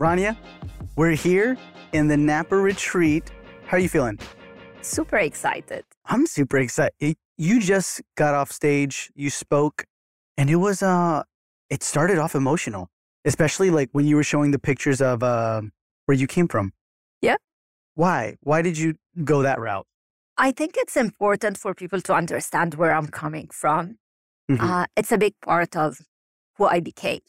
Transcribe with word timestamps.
Rania, 0.00 0.36
we're 0.96 1.10
here 1.10 1.56
in 1.92 2.08
the 2.08 2.16
Napa 2.16 2.56
Retreat. 2.56 3.30
How 3.66 3.76
are 3.76 3.80
you 3.80 3.88
feeling? 3.88 4.18
Super 4.80 5.18
excited. 5.18 5.84
I'm 6.06 6.26
super 6.26 6.56
excited. 6.56 7.16
You 7.36 7.60
just 7.60 8.00
got 8.16 8.34
off 8.34 8.50
stage, 8.50 9.10
you 9.14 9.28
spoke, 9.30 9.84
and 10.38 10.48
it 10.48 10.56
was 10.56 10.82
uh 10.82 11.22
it 11.68 11.82
started 11.82 12.18
off 12.18 12.34
emotional, 12.34 12.88
especially 13.24 13.70
like 13.70 13.90
when 13.92 14.06
you 14.06 14.16
were 14.16 14.24
showing 14.24 14.50
the 14.52 14.58
pictures 14.58 15.02
of 15.02 15.22
uh 15.22 15.60
where 16.06 16.16
you 16.16 16.26
came 16.26 16.48
from. 16.48 16.72
Yeah. 17.20 17.36
Why? 17.94 18.36
Why 18.40 18.62
did 18.62 18.78
you 18.78 18.94
go 19.22 19.42
that 19.42 19.60
route? 19.60 19.86
I 20.38 20.52
think 20.52 20.76
it's 20.78 20.96
important 20.96 21.58
for 21.58 21.74
people 21.74 22.00
to 22.00 22.14
understand 22.14 22.74
where 22.74 22.92
I'm 22.92 23.08
coming 23.08 23.48
from. 23.52 23.98
Mhm. 24.50 24.60
Uh, 24.60 24.86
it's 24.96 25.12
a 25.12 25.18
big 25.18 25.34
part 25.42 25.76
of 25.76 25.98
who 26.56 26.64
I 26.64 26.80
became. 26.80 27.20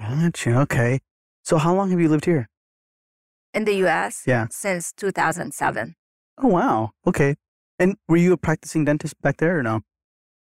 Gotcha. 0.00 0.58
Okay. 0.62 0.98
So 1.46 1.58
how 1.58 1.72
long 1.76 1.90
have 1.92 2.00
you 2.00 2.08
lived 2.08 2.24
here? 2.24 2.48
In 3.54 3.64
the 3.66 3.74
US 3.86 4.24
Yeah. 4.26 4.46
since 4.50 4.92
2007. 4.92 5.94
Oh 6.42 6.48
wow. 6.48 6.90
Okay. 7.06 7.36
And 7.78 7.96
were 8.08 8.16
you 8.16 8.32
a 8.32 8.36
practicing 8.36 8.84
dentist 8.84 9.14
back 9.22 9.36
there 9.36 9.56
or 9.58 9.62
no? 9.62 9.82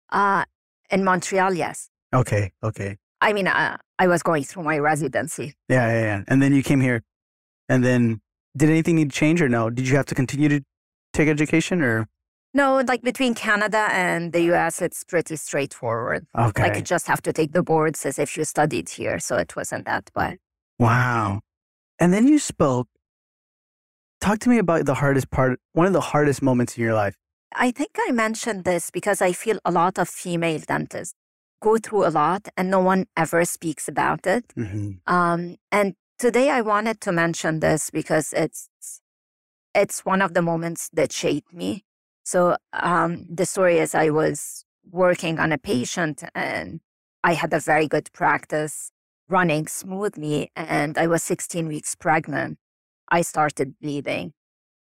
Uh, 0.09 0.45
in 0.89 1.03
Montreal, 1.03 1.53
yes. 1.53 1.89
Okay. 2.13 2.51
Okay. 2.63 2.97
I 3.21 3.33
mean, 3.33 3.47
uh, 3.47 3.77
I 3.99 4.07
was 4.07 4.23
going 4.23 4.43
through 4.43 4.63
my 4.63 4.79
residency. 4.79 5.53
Yeah, 5.69 5.87
yeah, 5.93 6.01
yeah. 6.01 6.23
And 6.27 6.41
then 6.41 6.53
you 6.55 6.63
came 6.63 6.81
here. 6.81 7.03
And 7.69 7.83
then 7.83 8.21
did 8.57 8.69
anything 8.69 8.95
need 8.95 9.11
to 9.11 9.15
change 9.15 9.41
or 9.43 9.49
no? 9.49 9.69
Did 9.69 9.87
you 9.87 9.95
have 9.97 10.05
to 10.07 10.15
continue 10.15 10.49
to 10.49 10.61
take 11.13 11.27
education 11.29 11.81
or 11.83 12.07
No, 12.53 12.81
like 12.87 13.03
between 13.03 13.35
Canada 13.35 13.87
and 13.91 14.33
the 14.33 14.41
US, 14.53 14.81
it's 14.81 15.03
pretty 15.03 15.35
straightforward. 15.35 16.25
okay. 16.35 16.63
Like 16.63 16.75
you 16.77 16.81
just 16.81 17.05
have 17.07 17.21
to 17.23 17.31
take 17.33 17.51
the 17.53 17.61
boards 17.63 18.05
as 18.07 18.17
if 18.17 18.35
you 18.37 18.43
studied 18.43 18.89
here. 18.89 19.19
So 19.19 19.37
it 19.37 19.55
wasn't 19.55 19.85
that 19.85 20.09
bad. 20.15 20.37
Wow. 20.79 21.41
And 21.99 22.13
then 22.13 22.27
you 22.27 22.39
spoke. 22.39 22.87
Talk 24.21 24.39
to 24.39 24.49
me 24.49 24.57
about 24.57 24.85
the 24.85 24.95
hardest 24.95 25.29
part, 25.29 25.59
one 25.73 25.85
of 25.85 25.93
the 25.93 26.01
hardest 26.01 26.41
moments 26.41 26.77
in 26.77 26.83
your 26.83 26.93
life. 26.93 27.15
I 27.53 27.71
think 27.71 27.91
I 27.97 28.11
mentioned 28.11 28.63
this 28.63 28.89
because 28.89 29.21
I 29.21 29.33
feel 29.33 29.59
a 29.63 29.71
lot 29.71 29.97
of 29.97 30.09
female 30.09 30.59
dentists 30.59 31.15
go 31.61 31.77
through 31.77 32.05
a 32.05 32.09
lot 32.09 32.47
and 32.57 32.69
no 32.69 32.79
one 32.79 33.05
ever 33.15 33.45
speaks 33.45 33.87
about 33.87 34.27
it. 34.27 34.45
Mm-hmm. 34.57 35.13
Um, 35.13 35.57
and 35.71 35.95
today 36.19 36.49
I 36.49 36.61
wanted 36.61 37.01
to 37.01 37.11
mention 37.11 37.59
this 37.59 37.89
because 37.89 38.33
it's 38.33 38.69
it's 39.73 40.05
one 40.05 40.21
of 40.21 40.33
the 40.33 40.41
moments 40.41 40.89
that 40.93 41.11
shaped 41.11 41.53
me. 41.53 41.83
So 42.23 42.55
um, 42.73 43.25
the 43.29 43.45
story 43.45 43.77
is 43.77 43.93
I 43.93 44.09
was 44.09 44.65
working 44.89 45.39
on 45.39 45.51
a 45.51 45.57
patient 45.57 46.23
and 46.33 46.79
I 47.23 47.33
had 47.33 47.53
a 47.53 47.59
very 47.59 47.87
good 47.87 48.11
practice 48.13 48.91
running 49.29 49.67
smoothly 49.67 50.51
and 50.55 50.97
I 50.97 51.07
was 51.07 51.23
16 51.23 51.67
weeks 51.67 51.95
pregnant. 51.95 52.57
I 53.09 53.21
started 53.21 53.79
bleeding 53.79 54.33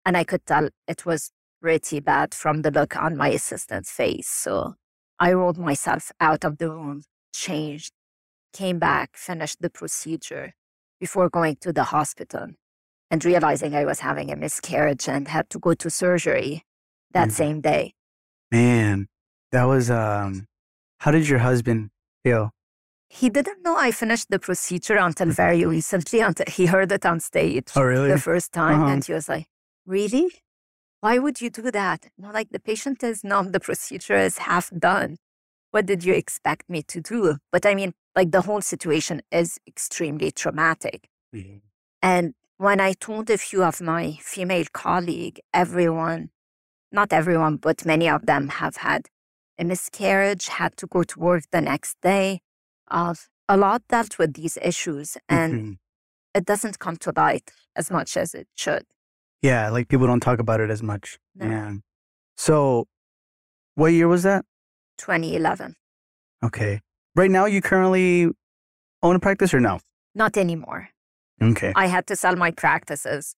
and 0.06 0.16
I 0.18 0.24
could 0.24 0.46
tell 0.46 0.70
it 0.88 1.06
was 1.06 1.32
pretty 1.62 2.00
bad 2.00 2.34
from 2.34 2.62
the 2.62 2.72
look 2.72 2.96
on 2.96 3.18
my 3.18 3.30
assistant's 3.30 3.92
face. 3.92 4.28
So 4.28 4.76
I 5.20 5.34
rolled 5.34 5.58
myself 5.58 6.12
out 6.20 6.44
of 6.46 6.58
the 6.58 6.70
room, 6.70 7.04
changed, 7.34 7.92
came 8.54 8.80
back, 8.80 9.18
finished 9.18 9.62
the 9.62 9.70
procedure 9.70 10.54
before 11.00 11.30
going 11.30 11.58
to 11.62 11.74
the 11.74 11.86
hospital 11.86 12.48
and 13.10 13.24
realizing 13.24 13.76
I 13.76 13.86
was 13.86 14.00
having 14.02 14.32
a 14.32 14.36
miscarriage 14.36 15.08
and 15.08 15.28
had 15.28 15.50
to 15.52 15.60
go 15.60 15.74
to 15.74 15.90
surgery 15.90 16.64
that 17.12 17.30
Mhm. 17.30 17.34
same 17.34 17.62
day. 17.62 17.94
Man, 18.52 19.08
that 19.52 19.64
was 19.64 19.90
um 19.90 20.48
how 21.00 21.12
did 21.12 21.28
your 21.30 21.40
husband 21.40 21.90
feel? 22.24 22.52
He 23.10 23.30
didn't 23.30 23.64
know 23.64 23.78
I 23.78 23.92
finished 23.92 24.30
the 24.30 24.40
procedure 24.40 24.98
until 24.98 25.28
very 25.32 25.66
recently, 25.66 26.20
until 26.20 26.46
he 26.50 26.66
heard 26.66 26.92
it 26.92 27.06
on 27.06 27.20
stage 27.20 27.70
Oh 27.76 27.84
really? 27.84 28.10
the 28.12 28.18
first 28.20 28.52
time. 28.52 28.82
Uh-huh. 28.82 28.92
And 28.94 29.06
he 29.06 29.14
was 29.14 29.30
like, 29.30 29.48
Really? 29.86 30.30
Why 31.00 31.20
would 31.20 31.40
you 31.40 31.50
do 31.50 31.72
that? 31.72 32.08
No, 32.18 32.32
like 32.32 32.50
the 32.50 32.60
patient 32.60 33.04
is 33.04 33.24
numb, 33.24 33.52
the 33.52 33.60
procedure 33.60 34.18
is 34.18 34.40
half 34.40 34.72
done. 34.78 35.18
What 35.72 35.86
did 35.86 36.04
you 36.04 36.14
expect 36.14 36.70
me 36.70 36.82
to 36.84 37.00
do? 37.02 37.38
But 37.52 37.66
I 37.66 37.76
mean, 37.76 37.94
like 38.16 38.32
the 38.32 38.42
whole 38.42 38.62
situation 38.62 39.22
is 39.32 39.58
extremely 39.68 40.32
traumatic. 40.32 41.08
Mhm. 41.34 41.62
And 42.02 42.34
when 42.58 42.80
I 42.82 42.94
told 42.94 43.30
a 43.30 43.38
few 43.38 43.64
of 43.64 43.80
my 43.82 44.18
female 44.22 44.66
colleagues, 44.74 45.40
everyone, 45.54 46.32
not 46.92 47.14
everyone, 47.14 47.58
but 47.58 47.86
many 47.86 48.10
of 48.10 48.26
them 48.26 48.50
have 48.50 48.78
had 48.78 49.08
a 49.60 49.64
miscarriage, 49.64 50.48
had 50.48 50.76
to 50.78 50.88
go 50.88 51.04
to 51.04 51.20
work 51.20 51.44
the 51.52 51.62
next 51.62 51.96
day. 52.02 52.42
Of 52.90 53.30
a 53.50 53.58
lot 53.58 53.82
dealt 53.90 54.18
with 54.18 54.34
these 54.34 54.58
issues, 54.62 55.18
and 55.30 55.54
Mhm. 55.54 55.78
it 56.34 56.46
doesn't 56.46 56.80
come 56.80 56.98
to 56.98 57.12
light 57.16 57.52
as 57.76 57.92
much 57.92 58.16
as 58.18 58.34
it 58.34 58.48
should. 58.56 58.86
Yeah, 59.42 59.70
like 59.70 59.88
people 59.88 60.08
don't 60.08 60.20
talk 60.22 60.40
about 60.40 60.60
it 60.62 60.70
as 60.70 60.82
much. 60.82 61.20
No. 61.36 61.46
Yeah. 61.46 61.74
So 62.38 62.88
what 63.76 63.88
year 63.94 64.08
was 64.08 64.24
that? 64.24 64.46
2011, 64.98 65.76
Okay. 66.44 66.82
Right 67.16 67.32
now 67.32 67.46
you 67.46 67.62
currently 67.62 68.30
own 69.02 69.16
a 69.16 69.20
practice 69.20 69.54
or 69.54 69.60
no? 69.60 69.80
not 70.16 70.38
anymore. 70.38 70.90
Okay. 71.42 71.72
I 71.76 71.86
had 71.88 72.08
to 72.08 72.16
sell 72.16 72.36
my 72.36 72.50
practices. 72.52 73.36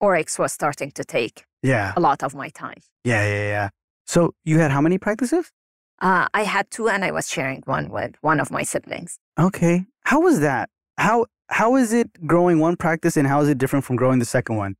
Oryx 0.00 0.38
was 0.38 0.52
starting 0.52 0.90
to 0.92 1.04
take 1.04 1.44
Yeah. 1.62 1.92
a 1.96 2.00
lot 2.00 2.22
of 2.24 2.34
my 2.34 2.48
time. 2.48 2.80
Yeah, 3.04 3.22
yeah, 3.26 3.44
yeah. 3.48 3.68
So 4.06 4.34
you 4.44 4.58
had 4.58 4.70
how 4.72 4.80
many 4.80 4.98
practices? 4.98 5.52
Uh, 6.02 6.26
I 6.34 6.42
had 6.42 6.68
two, 6.70 6.88
and 6.88 7.04
I 7.04 7.12
was 7.12 7.28
sharing 7.30 7.62
one 7.64 7.88
with 7.88 8.16
one 8.22 8.40
of 8.40 8.50
my 8.50 8.64
siblings. 8.64 9.18
Okay. 9.38 9.86
How 10.04 10.20
was 10.20 10.40
that? 10.40 10.68
How 10.98 11.26
how 11.48 11.76
is 11.76 11.92
it 11.92 12.26
growing 12.26 12.58
one 12.58 12.76
practice 12.76 13.16
and 13.16 13.28
how 13.28 13.40
is 13.42 13.48
it 13.48 13.58
different 13.58 13.84
from 13.84 13.96
growing 13.96 14.18
the 14.18 14.24
second 14.24 14.56
one? 14.56 14.74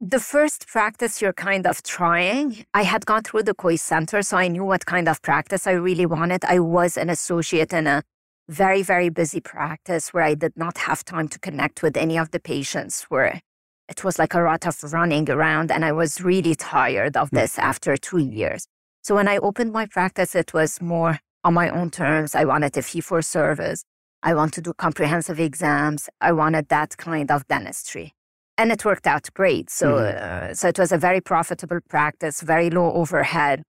The 0.00 0.20
first 0.20 0.68
practice 0.68 1.20
you're 1.20 1.32
kind 1.32 1.66
of 1.66 1.82
trying, 1.82 2.64
I 2.72 2.84
had 2.84 3.04
gone 3.06 3.22
through 3.22 3.42
the 3.42 3.54
Kois 3.54 3.80
Center, 3.80 4.22
so 4.22 4.36
I 4.36 4.46
knew 4.46 4.64
what 4.64 4.86
kind 4.86 5.08
of 5.08 5.20
practice 5.22 5.66
I 5.66 5.72
really 5.72 6.06
wanted. 6.06 6.44
I 6.44 6.60
was 6.60 6.96
an 6.96 7.10
associate 7.10 7.72
in 7.72 7.88
a 7.88 8.04
very, 8.48 8.82
very 8.82 9.08
busy 9.08 9.40
practice 9.40 10.14
where 10.14 10.22
I 10.22 10.34
did 10.34 10.52
not 10.56 10.78
have 10.78 11.04
time 11.04 11.28
to 11.28 11.38
connect 11.40 11.82
with 11.82 11.96
any 11.96 12.16
of 12.16 12.30
the 12.30 12.38
patients, 12.38 13.06
where 13.08 13.40
it 13.88 14.04
was 14.04 14.18
like 14.18 14.34
a 14.34 14.40
lot 14.40 14.66
of 14.66 14.92
running 14.92 15.28
around, 15.28 15.72
and 15.72 15.84
I 15.84 15.92
was 15.92 16.20
really 16.20 16.54
tired 16.54 17.16
of 17.16 17.30
this 17.30 17.58
after 17.58 17.96
two 17.96 18.18
years. 18.18 18.68
So 19.08 19.14
when 19.14 19.26
I 19.26 19.38
opened 19.38 19.72
my 19.72 19.86
practice, 19.86 20.34
it 20.34 20.52
was 20.52 20.82
more 20.82 21.18
on 21.42 21.54
my 21.54 21.70
own 21.70 21.90
terms. 21.90 22.34
I 22.34 22.44
wanted 22.44 22.76
a 22.76 22.82
fee 22.82 23.00
for 23.00 23.22
service. 23.22 23.82
I 24.22 24.34
want 24.34 24.52
to 24.52 24.60
do 24.60 24.74
comprehensive 24.74 25.40
exams. 25.40 26.10
I 26.20 26.32
wanted 26.32 26.68
that 26.68 26.98
kind 26.98 27.30
of 27.30 27.48
dentistry 27.48 28.12
and 28.58 28.70
it 28.70 28.84
worked 28.84 29.06
out 29.06 29.30
great. 29.32 29.70
So, 29.70 29.96
uh, 29.96 30.52
so 30.52 30.68
it 30.68 30.78
was 30.78 30.92
a 30.92 30.98
very 30.98 31.22
profitable 31.22 31.78
practice, 31.88 32.42
very 32.42 32.68
low 32.68 32.92
overhead. 32.92 33.62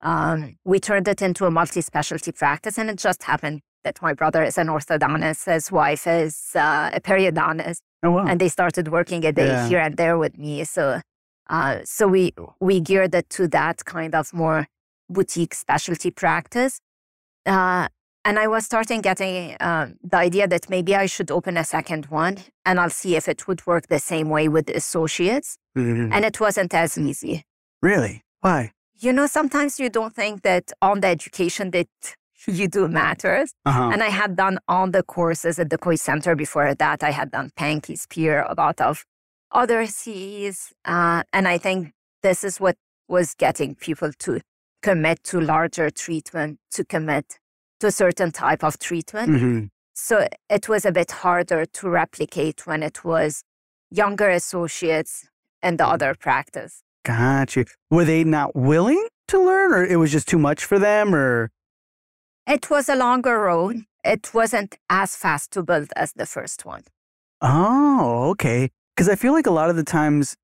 Um, 0.00 0.56
we 0.64 0.80
turned 0.80 1.08
it 1.08 1.20
into 1.20 1.44
a 1.44 1.50
multi-specialty 1.50 2.32
practice, 2.32 2.78
and 2.78 2.88
it 2.88 2.96
just 2.96 3.24
happened 3.24 3.60
that 3.84 4.00
my 4.00 4.14
brother 4.14 4.42
is 4.44 4.56
an 4.56 4.68
orthodontist, 4.68 5.44
his 5.52 5.70
wife 5.70 6.06
is 6.06 6.52
uh, 6.54 6.90
a 6.94 7.00
periodontist, 7.00 7.80
Oh 8.02 8.12
wow. 8.12 8.26
and 8.26 8.40
they 8.40 8.48
started 8.48 8.88
working 8.88 9.26
a 9.26 9.32
day 9.32 9.48
Yeah. 9.48 9.68
here 9.68 9.80
and 9.80 9.98
there 9.98 10.16
with 10.16 10.38
me. 10.38 10.64
So, 10.64 11.02
uh, 11.50 11.80
so 11.84 12.08
we 12.08 12.32
we 12.60 12.80
geared 12.80 13.14
it 13.14 13.28
to 13.36 13.46
that 13.48 13.84
kind 13.84 14.14
of 14.14 14.32
more 14.32 14.68
boutique 15.08 15.54
specialty 15.54 16.10
practice. 16.10 16.80
Uh, 17.44 17.88
and 18.24 18.40
I 18.40 18.48
was 18.48 18.64
starting 18.64 19.02
getting 19.02 19.56
um, 19.60 19.94
the 20.02 20.16
idea 20.16 20.48
that 20.48 20.68
maybe 20.68 20.96
I 20.96 21.06
should 21.06 21.30
open 21.30 21.56
a 21.56 21.62
second 21.64 22.06
one, 22.06 22.38
and 22.64 22.80
I'll 22.80 22.90
see 22.90 23.14
if 23.14 23.28
it 23.28 23.46
would 23.46 23.64
work 23.68 23.86
the 23.86 24.00
same 24.00 24.28
way 24.30 24.48
with 24.48 24.68
associates. 24.68 25.58
Mhm. 25.76 26.12
And 26.12 26.24
it 26.24 26.40
wasn't 26.40 26.74
as 26.74 26.98
easy. 26.98 27.44
Really? 27.80 28.22
Why? 28.40 28.72
You 28.98 29.12
know, 29.12 29.26
sometimes 29.26 29.78
you 29.78 29.90
don't 29.90 30.14
think 30.14 30.42
that 30.42 30.72
all 30.82 30.98
the 30.98 31.06
education 31.06 31.70
that 31.70 31.88
you 32.46 32.66
do 32.66 32.88
matters. 32.88 33.52
Uh-huh. 33.64 33.90
And 33.92 34.02
I 34.02 34.08
had 34.08 34.34
done 34.36 34.58
all 34.66 34.90
the 34.90 35.04
courses 35.04 35.58
at 35.58 35.70
the 35.70 35.78
Kois 35.78 36.00
Center 36.00 36.34
before 36.34 36.74
that. 36.74 37.02
I 37.04 37.10
had 37.12 37.30
done 37.30 37.50
Pankey 37.56 37.96
Spear, 37.96 38.44
a 38.48 38.54
lot 38.54 38.80
of 38.80 39.04
other 39.52 39.86
CEs. 39.86 40.72
Uh, 40.84 41.22
and 41.32 41.46
I 41.46 41.58
think 41.58 41.92
this 42.22 42.42
is 42.42 42.58
what 42.58 42.76
was 43.08 43.34
getting 43.34 43.76
people 43.76 44.10
to 44.20 44.40
commit 44.82 45.22
to 45.24 45.40
larger 45.40 45.90
treatment, 45.90 46.58
to 46.72 46.84
commit 46.84 47.38
to 47.80 47.88
a 47.88 47.92
certain 47.92 48.32
type 48.32 48.64
of 48.64 48.78
treatment. 48.78 49.30
Mhm. 49.30 49.70
So 49.94 50.26
it 50.50 50.68
was 50.68 50.84
a 50.84 50.92
bit 50.92 51.10
harder 51.10 51.64
to 51.66 51.88
replicate 51.88 52.66
when 52.66 52.82
it 52.82 53.04
was 53.04 53.42
younger 53.90 54.28
associates 54.28 55.28
in 55.62 55.76
the 55.76 55.86
other 55.86 56.14
practice. 56.14 56.82
Got 57.04 57.56
you. 57.56 57.64
Were 57.90 58.04
they 58.04 58.24
not 58.24 58.54
willing 58.54 59.06
to 59.28 59.38
learn 59.38 59.72
or 59.72 59.84
it 59.84 59.96
was 59.96 60.12
just 60.12 60.28
too 60.28 60.38
much 60.38 60.64
for 60.64 60.78
them 60.78 61.14
or 61.14 61.50
It 62.46 62.70
was 62.70 62.88
a 62.88 62.94
longer 62.94 63.40
road. 63.40 63.84
It 64.04 64.32
wasn't 64.32 64.78
as 64.88 65.16
fast 65.16 65.50
to 65.52 65.62
build 65.64 65.88
as 65.96 66.12
the 66.12 66.26
first 66.26 66.64
one. 66.64 66.84
Oh, 67.40 68.30
okay. 68.30 68.70
Because 68.94 69.08
I 69.08 69.16
feel 69.16 69.32
like 69.32 69.46
a 69.46 69.50
lot 69.50 69.68
of 69.68 69.76
the 69.76 69.82
times, 69.82 70.36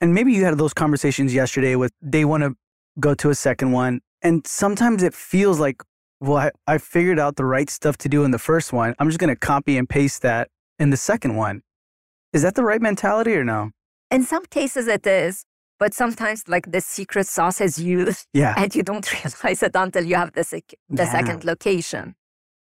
and 0.00 0.14
maybe 0.14 0.32
you 0.32 0.44
had 0.44 0.56
those 0.56 0.72
conversations 0.72 1.34
yesterday 1.34 1.74
with 1.74 1.92
they 2.00 2.24
want 2.24 2.44
to 2.44 2.56
go 3.00 3.14
to 3.14 3.30
a 3.30 3.34
second 3.34 3.72
one. 3.72 4.00
And 4.22 4.46
sometimes 4.46 5.02
it 5.02 5.14
feels 5.14 5.58
like, 5.60 5.82
well, 6.20 6.36
I, 6.38 6.50
I 6.66 6.78
figured 6.78 7.18
out 7.18 7.36
the 7.36 7.44
right 7.44 7.70
stuff 7.70 7.96
to 7.98 8.08
do 8.08 8.24
in 8.24 8.30
the 8.32 8.38
first 8.38 8.72
one. 8.72 8.94
I'm 8.98 9.08
just 9.08 9.20
going 9.20 9.30
to 9.30 9.36
copy 9.36 9.76
and 9.78 9.88
paste 9.88 10.22
that 10.22 10.48
in 10.78 10.90
the 10.90 10.96
second 10.96 11.36
one. 11.36 11.62
Is 12.32 12.42
that 12.42 12.54
the 12.56 12.64
right 12.64 12.82
mentality 12.82 13.34
or 13.34 13.44
no? 13.44 13.70
In 14.10 14.24
some 14.24 14.44
cases, 14.46 14.86
it 14.88 15.06
is. 15.06 15.44
But 15.78 15.94
sometimes, 15.94 16.42
like 16.48 16.72
the 16.72 16.80
secret 16.80 17.28
sauce 17.28 17.60
is 17.60 17.78
used, 17.78 18.26
Yeah. 18.32 18.54
and 18.56 18.74
you 18.74 18.82
don't 18.82 19.06
realize 19.24 19.62
it 19.62 19.72
until 19.76 20.04
you 20.04 20.16
have 20.16 20.32
the, 20.32 20.42
sec- 20.42 20.74
the 20.88 21.04
Yeah. 21.04 21.12
second 21.12 21.44
location. 21.44 22.16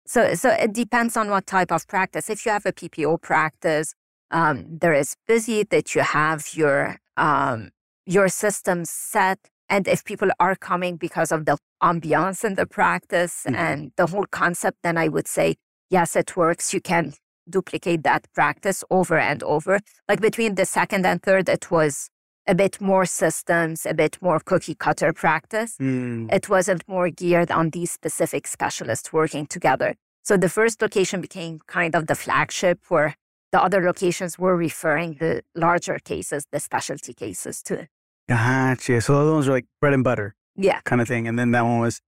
So, 0.06 0.34
so 0.36 0.50
it 0.50 0.74
depends 0.74 1.16
on 1.16 1.30
what 1.30 1.48
type 1.48 1.72
of 1.72 1.88
practice. 1.88 2.30
If 2.30 2.46
you 2.46 2.52
have 2.52 2.66
a 2.66 2.74
PPO 2.74 3.22
practice, 3.22 3.94
um, 4.32 4.66
there 4.82 4.94
is 4.94 5.16
busy 5.26 5.64
that 5.64 5.96
you 5.96 6.02
have 6.02 6.54
your 6.54 6.98
um, 7.16 7.70
your 8.06 8.28
system 8.30 8.84
set, 8.86 9.40
and 9.70 9.88
if 9.88 10.04
people 10.04 10.30
are 10.40 10.56
coming 10.56 10.96
because 10.98 11.32
of 11.32 11.46
the 11.46 11.58
ambiance 11.84 12.44
in 12.44 12.56
the 12.56 12.66
practice 12.66 13.44
Mhm. 13.48 13.56
and 13.56 13.92
the 13.98 14.08
whole 14.08 14.26
concept, 14.42 14.78
then 14.84 14.98
I 14.98 15.08
would 15.08 15.28
say 15.28 15.56
yes, 15.90 16.16
it 16.16 16.36
works. 16.36 16.74
You 16.74 16.82
can 16.82 17.14
duplicate 17.50 18.04
that 18.04 18.28
practice 18.34 18.84
over 18.90 19.18
and 19.18 19.42
over. 19.44 19.80
Like 20.10 20.20
between 20.22 20.56
the 20.56 20.66
second 20.66 21.06
and 21.06 21.22
third, 21.22 21.48
it 21.50 21.72
was 21.72 22.10
a 22.46 22.56
bit 22.56 22.80
more 22.82 23.06
systems, 23.06 23.86
a 23.86 23.94
bit 23.94 24.18
more 24.22 24.40
cookie 24.40 24.76
cutter 24.76 25.12
practice 25.14 25.78
Mm. 25.80 26.32
it 26.34 26.50
wasn't 26.50 26.84
more 26.88 27.10
geared 27.10 27.52
on 27.52 27.70
these 27.72 27.92
specific 27.92 28.48
specialists 28.48 29.12
working 29.14 29.46
together. 29.46 29.96
So 30.24 30.36
the 30.38 30.50
first 30.50 30.82
location 30.82 31.22
became 31.22 31.60
kind 31.68 31.94
of 31.96 32.08
the 32.08 32.16
flagship 32.16 32.80
where 32.90 33.16
the 33.54 33.62
other 33.62 33.82
locations 33.82 34.38
were 34.38 34.58
referring 34.58 35.16
the 35.20 35.42
larger 35.56 36.00
cases, 36.00 36.46
the 36.52 36.60
specialty 36.60 37.14
cases 37.14 37.62
to. 37.64 37.88
Gotcha. 38.30 39.02
So 39.02 39.26
those 39.26 39.48
are 39.48 39.52
like 39.52 39.66
bread 39.80 39.94
and 39.94 40.04
butter 40.04 40.36
Yeah. 40.56 40.82
kind 40.82 41.02
of 41.02 41.08
thing. 41.08 41.28
And 41.28 41.38
then 41.40 41.52
that 41.52 41.62
one 41.62 41.80
was, 41.80 42.02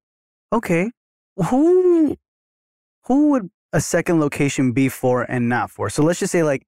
okay, 0.51 0.91
who 1.37 2.17
who 3.05 3.29
would 3.31 3.49
a 3.71 3.79
second 3.81 4.19
location 4.19 4.71
be 4.73 4.89
for 4.89 5.23
and 5.23 5.47
not 5.47 5.71
for? 5.71 5.89
So 5.89 6.03
let's 6.03 6.19
just 6.19 6.31
say 6.31 6.43
like, 6.43 6.63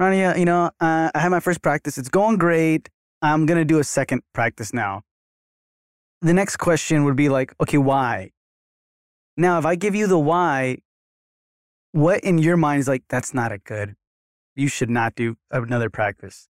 Rania, 0.00 0.38
you 0.38 0.44
know, 0.44 0.66
uh, 0.80 1.10
I 1.14 1.18
had 1.18 1.30
my 1.30 1.40
first 1.40 1.62
practice. 1.62 1.96
It's 1.98 2.08
going 2.08 2.36
great. 2.38 2.88
I'm 3.22 3.46
going 3.46 3.58
to 3.58 3.64
do 3.64 3.78
a 3.78 3.84
second 3.84 4.22
practice 4.32 4.72
now. 4.72 5.02
The 6.22 6.32
next 6.34 6.56
question 6.56 7.04
would 7.04 7.16
be 7.16 7.28
like, 7.28 7.54
okay, 7.60 7.78
why? 7.78 8.30
Now, 9.36 9.58
if 9.58 9.66
I 9.66 9.74
give 9.76 9.94
you 9.94 10.06
the 10.06 10.18
why, 10.18 10.78
what 11.92 12.20
in 12.20 12.38
your 12.38 12.56
mind 12.56 12.80
is 12.80 12.88
like, 12.88 13.04
that's 13.08 13.32
not 13.32 13.52
a 13.52 13.58
good, 13.58 13.94
you 14.54 14.68
should 14.68 14.90
not 14.90 15.14
do 15.14 15.36
another 15.50 15.88
practice? 15.90 16.48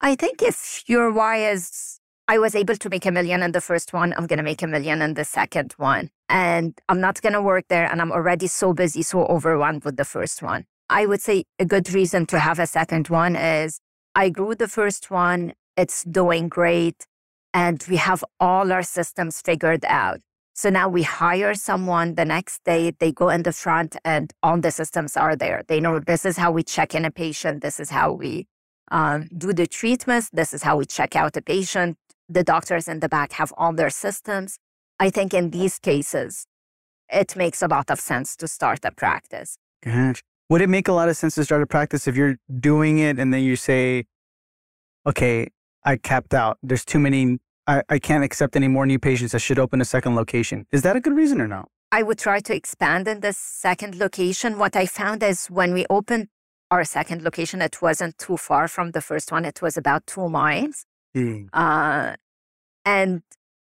I 0.00 0.14
think 0.14 0.42
if 0.42 0.84
your 0.86 1.10
why 1.12 1.50
is, 1.50 1.98
I 2.28 2.38
was 2.38 2.54
able 2.54 2.76
to 2.76 2.88
make 2.88 3.04
a 3.04 3.10
million 3.10 3.42
in 3.42 3.52
the 3.52 3.60
first 3.60 3.92
one, 3.92 4.14
I'm 4.16 4.26
going 4.26 4.36
to 4.36 4.44
make 4.44 4.62
a 4.62 4.66
million 4.66 5.02
in 5.02 5.14
the 5.14 5.24
second 5.24 5.72
one. 5.76 6.10
And 6.28 6.78
I'm 6.88 7.00
not 7.00 7.20
going 7.20 7.32
to 7.32 7.42
work 7.42 7.64
there. 7.68 7.90
And 7.90 8.00
I'm 8.00 8.12
already 8.12 8.46
so 8.46 8.72
busy, 8.72 9.02
so 9.02 9.24
overwhelmed 9.26 9.84
with 9.84 9.96
the 9.96 10.04
first 10.04 10.40
one. 10.40 10.66
I 10.88 11.06
would 11.06 11.20
say 11.20 11.44
a 11.58 11.64
good 11.64 11.92
reason 11.92 12.26
to 12.26 12.38
have 12.38 12.58
a 12.58 12.66
second 12.66 13.08
one 13.08 13.34
is 13.34 13.80
I 14.14 14.30
grew 14.30 14.54
the 14.54 14.68
first 14.68 15.10
one, 15.10 15.54
it's 15.76 16.04
doing 16.04 16.48
great, 16.48 17.06
and 17.52 17.84
we 17.88 17.96
have 17.96 18.24
all 18.38 18.72
our 18.72 18.82
systems 18.82 19.42
figured 19.42 19.84
out. 19.86 20.20
So 20.54 20.70
now 20.70 20.88
we 20.88 21.02
hire 21.02 21.54
someone 21.54 22.14
the 22.14 22.24
next 22.24 22.64
day, 22.64 22.92
they 22.98 23.12
go 23.12 23.28
in 23.28 23.42
the 23.42 23.52
front, 23.52 23.96
and 24.04 24.32
all 24.42 24.60
the 24.60 24.70
systems 24.70 25.16
are 25.16 25.36
there. 25.36 25.62
They 25.68 25.78
know 25.78 26.00
this 26.00 26.24
is 26.24 26.36
how 26.36 26.50
we 26.52 26.62
check 26.62 26.94
in 26.94 27.04
a 27.04 27.10
patient, 27.10 27.62
this 27.62 27.78
is 27.78 27.90
how 27.90 28.12
we 28.12 28.46
um, 28.90 29.28
do 29.36 29.52
the 29.52 29.66
treatments, 29.66 30.30
this 30.32 30.52
is 30.52 30.62
how 30.62 30.76
we 30.76 30.86
check 30.86 31.16
out 31.16 31.36
a 31.36 31.42
patient. 31.42 31.96
The 32.28 32.44
doctors 32.44 32.88
in 32.88 33.00
the 33.00 33.08
back 33.08 33.32
have 33.32 33.52
all 33.56 33.72
their 33.72 33.90
systems. 33.90 34.58
I 35.00 35.10
think 35.10 35.32
in 35.32 35.50
these 35.50 35.78
cases, 35.78 36.46
it 37.10 37.36
makes 37.36 37.62
a 37.62 37.68
lot 37.68 37.90
of 37.90 38.00
sense 38.00 38.36
to 38.36 38.48
start 38.48 38.80
a 38.84 38.90
practice. 38.90 39.56
Gotcha. 39.82 40.22
Would 40.50 40.62
it 40.62 40.68
make 40.68 40.88
a 40.88 40.92
lot 40.92 41.08
of 41.08 41.16
sense 41.16 41.34
to 41.36 41.44
start 41.44 41.62
a 41.62 41.66
practice 41.66 42.06
if 42.06 42.16
you're 42.16 42.36
doing 42.60 42.98
it 42.98 43.18
and 43.18 43.32
then 43.32 43.42
you 43.42 43.54
say, 43.54 44.04
okay, 45.06 45.48
I 45.84 45.96
capped 45.96 46.34
out. 46.34 46.58
There's 46.62 46.84
too 46.84 46.98
many, 46.98 47.38
I, 47.66 47.82
I 47.88 47.98
can't 47.98 48.24
accept 48.24 48.56
any 48.56 48.68
more 48.68 48.86
new 48.86 48.98
patients. 48.98 49.34
I 49.34 49.38
should 49.38 49.58
open 49.58 49.80
a 49.80 49.84
second 49.84 50.16
location. 50.16 50.66
Is 50.72 50.82
that 50.82 50.96
a 50.96 51.00
good 51.00 51.14
reason 51.14 51.40
or 51.40 51.48
no? 51.48 51.66
I 51.92 52.02
would 52.02 52.18
try 52.18 52.40
to 52.40 52.54
expand 52.54 53.08
in 53.08 53.20
the 53.20 53.32
second 53.32 53.98
location. 53.98 54.58
What 54.58 54.76
I 54.76 54.86
found 54.86 55.22
is 55.22 55.46
when 55.46 55.72
we 55.72 55.86
opened 55.88 56.28
our 56.70 56.84
second 56.84 57.22
location, 57.22 57.62
it 57.62 57.80
wasn't 57.80 58.18
too 58.18 58.36
far 58.36 58.68
from 58.68 58.92
the 58.92 59.00
first 59.00 59.32
one. 59.32 59.44
It 59.44 59.62
was 59.62 59.76
about 59.76 60.06
two 60.06 60.28
miles. 60.28 60.84
Uh, 61.52 62.14
and 62.84 63.22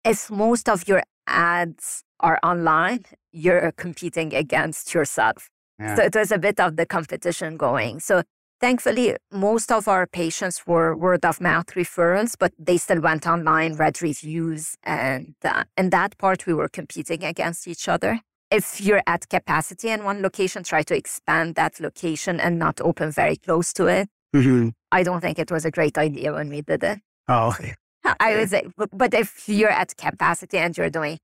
if 0.04 0.30
most 0.32 0.70
of 0.70 0.88
your 0.88 1.04
ads 1.28 2.04
are 2.20 2.40
online, 2.44 3.06
you're 3.32 3.72
competing 3.74 4.34
against 4.34 4.94
yourself. 4.94 5.50
Yeah. 5.80 5.96
So 5.96 6.04
it 6.04 6.16
was 6.16 6.32
a 6.32 6.40
bit 6.40 6.60
of 6.60 6.76
the 6.76 6.86
competition 6.86 7.58
going. 7.58 8.00
So 8.00 8.24
thankfully, 8.60 9.16
most 9.32 9.72
of 9.72 9.88
our 9.88 10.08
patients 10.08 10.66
were 10.66 10.96
word 10.96 11.24
of 11.24 11.40
mouth 11.40 11.68
referrals, 11.68 12.36
but 12.40 12.54
they 12.58 12.78
still 12.78 13.02
went 13.02 13.28
online, 13.28 13.76
read 13.76 14.02
reviews, 14.02 14.76
and 14.84 15.36
uh, 15.44 15.66
in 15.78 15.92
that 15.92 16.18
part, 16.18 16.48
we 16.48 16.54
were 16.54 16.70
competing 16.70 17.24
against 17.24 17.68
each 17.68 17.88
other. 17.88 18.22
If 18.50 18.80
you're 18.80 19.02
at 19.06 19.28
capacity 19.30 19.90
in 19.90 20.04
one 20.04 20.22
location, 20.22 20.64
try 20.64 20.84
to 20.84 20.96
expand 20.96 21.56
that 21.56 21.80
location 21.80 22.40
and 22.40 22.58
not 22.58 22.80
open 22.82 23.12
very 23.12 23.36
close 23.36 23.74
to 23.74 23.88
it. 23.88 24.10
Mhm. 24.36 24.74
I 24.92 25.04
don't 25.04 25.22
think 25.22 25.38
it 25.40 25.52
was 25.52 25.66
a 25.66 25.72
great 25.72 25.98
idea 25.98 26.34
when 26.34 26.50
we 26.50 26.62
did 26.62 26.84
it. 26.84 27.00
Oh, 27.28 27.50
okay. 27.50 27.76
I 28.20 28.38
would 28.38 28.50
say, 28.50 28.68
but- 28.78 28.90
but 28.94 29.14
if 29.14 29.50
you're 29.50 29.70
at 29.70 29.98
capacity 29.98 30.58
and 30.58 30.78
you're 30.78 30.90
doing 30.90 31.20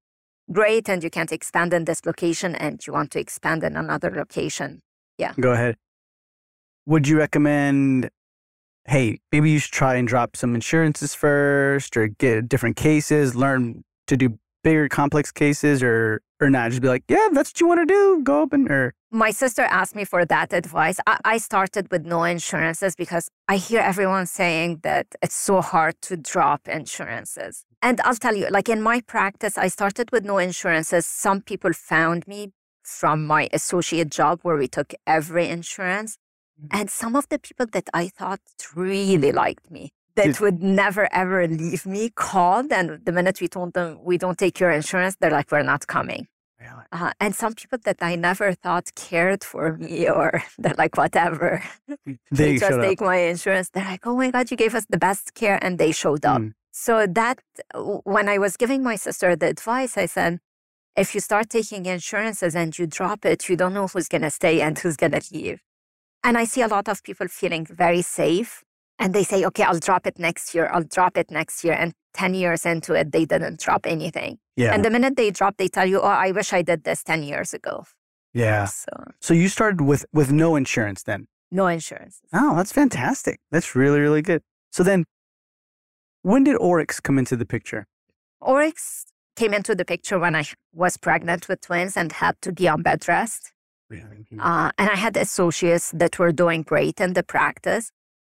great 0.51 0.89
and 0.89 1.01
you 1.01 1.09
can't 1.09 1.31
expand 1.31 1.73
in 1.73 1.85
this 1.85 2.05
location 2.05 2.55
and 2.55 2.85
you 2.85 2.91
want 2.91 3.11
to 3.11 3.19
expand 3.19 3.63
in 3.63 3.77
another 3.77 4.11
location, 4.11 4.81
yeah. 5.17 5.33
Go 5.39 5.53
ahead. 5.53 5.77
Would 6.85 7.07
you 7.07 7.17
recommend, 7.17 8.09
hey, 8.85 9.19
maybe 9.31 9.49
you 9.49 9.59
should 9.59 9.71
try 9.71 9.95
and 9.95 10.05
drop 10.05 10.35
some 10.35 10.53
insurances 10.55 11.15
first 11.15 11.95
or 11.95 12.09
get 12.09 12.49
different 12.49 12.75
cases, 12.75 13.33
learn 13.33 13.85
to 14.07 14.17
do 14.17 14.37
bigger 14.63 14.89
complex 14.89 15.31
cases 15.31 15.83
or 15.83 16.21
or 16.41 16.49
not? 16.49 16.71
Just 16.71 16.81
be 16.81 16.87
like, 16.87 17.03
yeah, 17.07 17.29
that's 17.31 17.51
what 17.51 17.59
you 17.59 17.67
want 17.67 17.81
to 17.81 17.85
do. 17.85 18.21
Go 18.23 18.41
open 18.41 18.71
or 18.71 18.93
my 19.13 19.29
sister 19.29 19.61
asked 19.61 19.95
me 19.95 20.05
for 20.05 20.25
that 20.25 20.51
advice. 20.51 20.97
I, 21.05 21.19
I 21.23 21.37
started 21.37 21.91
with 21.91 22.03
no 22.03 22.23
insurances 22.23 22.95
because 22.95 23.29
I 23.47 23.57
hear 23.57 23.79
everyone 23.79 24.25
saying 24.25 24.79
that 24.81 25.05
it's 25.21 25.35
so 25.35 25.61
hard 25.61 26.01
to 26.03 26.17
drop 26.17 26.67
insurances. 26.67 27.63
And 27.83 28.01
I'll 28.01 28.15
tell 28.15 28.35
you, 28.35 28.47
like 28.49 28.69
in 28.69 28.81
my 28.81 29.01
practice, 29.01 29.55
I 29.55 29.67
started 29.67 30.11
with 30.11 30.25
no 30.25 30.39
insurances. 30.39 31.05
Some 31.05 31.41
people 31.41 31.73
found 31.73 32.27
me 32.27 32.53
from 32.81 33.25
my 33.25 33.49
associate 33.53 34.09
job 34.09 34.39
where 34.41 34.57
we 34.57 34.67
took 34.67 34.93
every 35.05 35.47
insurance. 35.47 36.17
Mm-hmm. 36.59 36.79
And 36.79 36.89
some 36.89 37.15
of 37.15 37.29
the 37.29 37.37
people 37.37 37.67
that 37.71 37.89
I 37.93 38.07
thought 38.07 38.41
really 38.75 39.31
liked 39.31 39.69
me, 39.69 39.91
that 40.15 40.25
Did- 40.25 40.39
would 40.39 40.63
never 40.63 41.07
ever 41.11 41.47
leave 41.47 41.85
me, 41.85 42.09
called. 42.09 42.71
And 42.71 43.03
the 43.05 43.11
minute 43.11 43.41
we 43.41 43.47
told 43.47 43.73
them 43.73 43.99
we 44.03 44.17
don't 44.17 44.37
take 44.37 44.59
your 44.59 44.71
insurance, 44.71 45.15
they're 45.19 45.31
like, 45.31 45.51
we're 45.51 45.63
not 45.63 45.87
coming. 45.87 46.27
Uh, 46.91 47.11
and 47.19 47.35
some 47.35 47.53
people 47.53 47.79
that 47.83 47.97
I 48.01 48.15
never 48.15 48.53
thought 48.53 48.93
cared 48.95 49.43
for 49.43 49.77
me 49.77 50.09
or 50.09 50.43
they're 50.57 50.75
like, 50.77 50.95
whatever. 50.97 51.63
they, 52.05 52.17
They 52.31 52.57
just 52.57 52.71
showed 52.71 52.79
up. 52.79 52.85
take 52.85 53.01
my 53.01 53.17
insurance. 53.17 53.69
They're 53.69 53.83
like, 53.83 54.05
oh 54.05 54.15
my 54.15 54.31
God, 54.31 54.49
you 54.51 54.57
gave 54.57 54.75
us 54.75 54.85
the 54.89 54.97
best 54.97 55.33
care. 55.33 55.59
And 55.61 55.77
they 55.77 55.91
showed 55.91 56.25
up. 56.25 56.41
Mm. 56.41 56.53
So 56.71 57.05
that, 57.07 57.39
when 58.03 58.29
I 58.29 58.37
was 58.37 58.57
giving 58.57 58.81
my 58.83 58.95
sister 58.95 59.35
the 59.35 59.47
advice, 59.47 59.97
I 59.97 60.05
said, 60.05 60.39
if 60.95 61.13
you 61.13 61.21
start 61.21 61.49
taking 61.49 61.85
insurances 61.85 62.55
and 62.55 62.77
you 62.77 62.87
drop 62.87 63.25
it, 63.25 63.49
you 63.49 63.55
don't 63.55 63.73
know 63.73 63.87
who's 63.87 64.07
going 64.07 64.21
to 64.21 64.29
stay 64.29 64.61
and 64.61 64.77
who's 64.77 64.95
going 64.95 65.11
to 65.11 65.21
leave. 65.31 65.59
And 66.23 66.37
I 66.37 66.45
see 66.45 66.61
a 66.61 66.67
lot 66.67 66.87
of 66.87 67.03
people 67.03 67.27
feeling 67.27 67.65
very 67.65 68.01
safe 68.01 68.63
and 68.99 69.13
they 69.13 69.23
say, 69.23 69.43
okay, 69.45 69.63
I'll 69.63 69.79
drop 69.79 70.05
it 70.07 70.17
next 70.19 70.53
year. 70.55 70.69
I'll 70.71 70.83
drop 70.83 71.17
it 71.17 71.29
next 71.31 71.63
year. 71.63 71.73
And 71.73 71.93
10 72.13 72.35
years 72.35 72.65
into 72.65 72.93
it, 72.93 73.11
they 73.11 73.25
didn't 73.25 73.59
drop 73.59 73.85
anything. 73.85 74.37
Yeah. 74.55 74.73
And 74.73 74.85
the 74.85 74.89
minute 74.91 75.15
they 75.15 75.31
drop, 75.31 75.57
they 75.57 75.67
tell 75.67 75.85
you, 75.85 75.99
oh, 75.99 76.05
I 76.07 76.31
wish 76.31 76.53
I 76.53 76.61
did 76.61 76.83
this 76.83 77.03
10 77.03 77.23
years 77.23 77.53
ago. 77.53 77.85
yeah. 78.33 78.65
So 78.65 78.91
So 79.19 79.33
you 79.33 79.47
started 79.49 79.81
with 79.81 80.05
with 80.13 80.31
no 80.31 80.55
insurance 80.55 81.03
then. 81.03 81.27
no 81.51 81.67
insurance. 81.67 82.19
Oh, 82.33 82.55
that's 82.55 82.71
fantastic. 82.71 83.39
That's 83.51 83.75
really, 83.75 83.99
really 83.99 84.21
good. 84.21 84.41
So 84.71 84.83
then 84.83 85.05
when 86.21 86.43
did 86.43 86.55
Oryx 86.57 86.99
come 86.99 87.17
into 87.19 87.35
the 87.35 87.45
picture? 87.45 87.85
Oryx 88.41 89.05
came 89.35 89.53
into 89.53 89.73
the 89.75 89.85
picture 89.85 90.19
when 90.19 90.35
I 90.35 90.43
was 90.73 90.97
pregnant 90.97 91.47
with 91.49 91.61
twins 91.61 91.97
and 91.97 92.11
had 92.11 92.35
to 92.41 92.51
be 92.51 92.67
on 92.67 92.81
bed 92.83 93.07
rest. 93.07 93.51
Uh, 93.91 94.71
and 94.79 94.89
I 94.89 94.95
had 94.95 95.15
associates 95.17 95.91
that 95.93 96.17
were 96.19 96.31
doing 96.31 96.63
great 96.63 96.99
in 96.99 97.13
the 97.13 97.23
practice. 97.23 97.91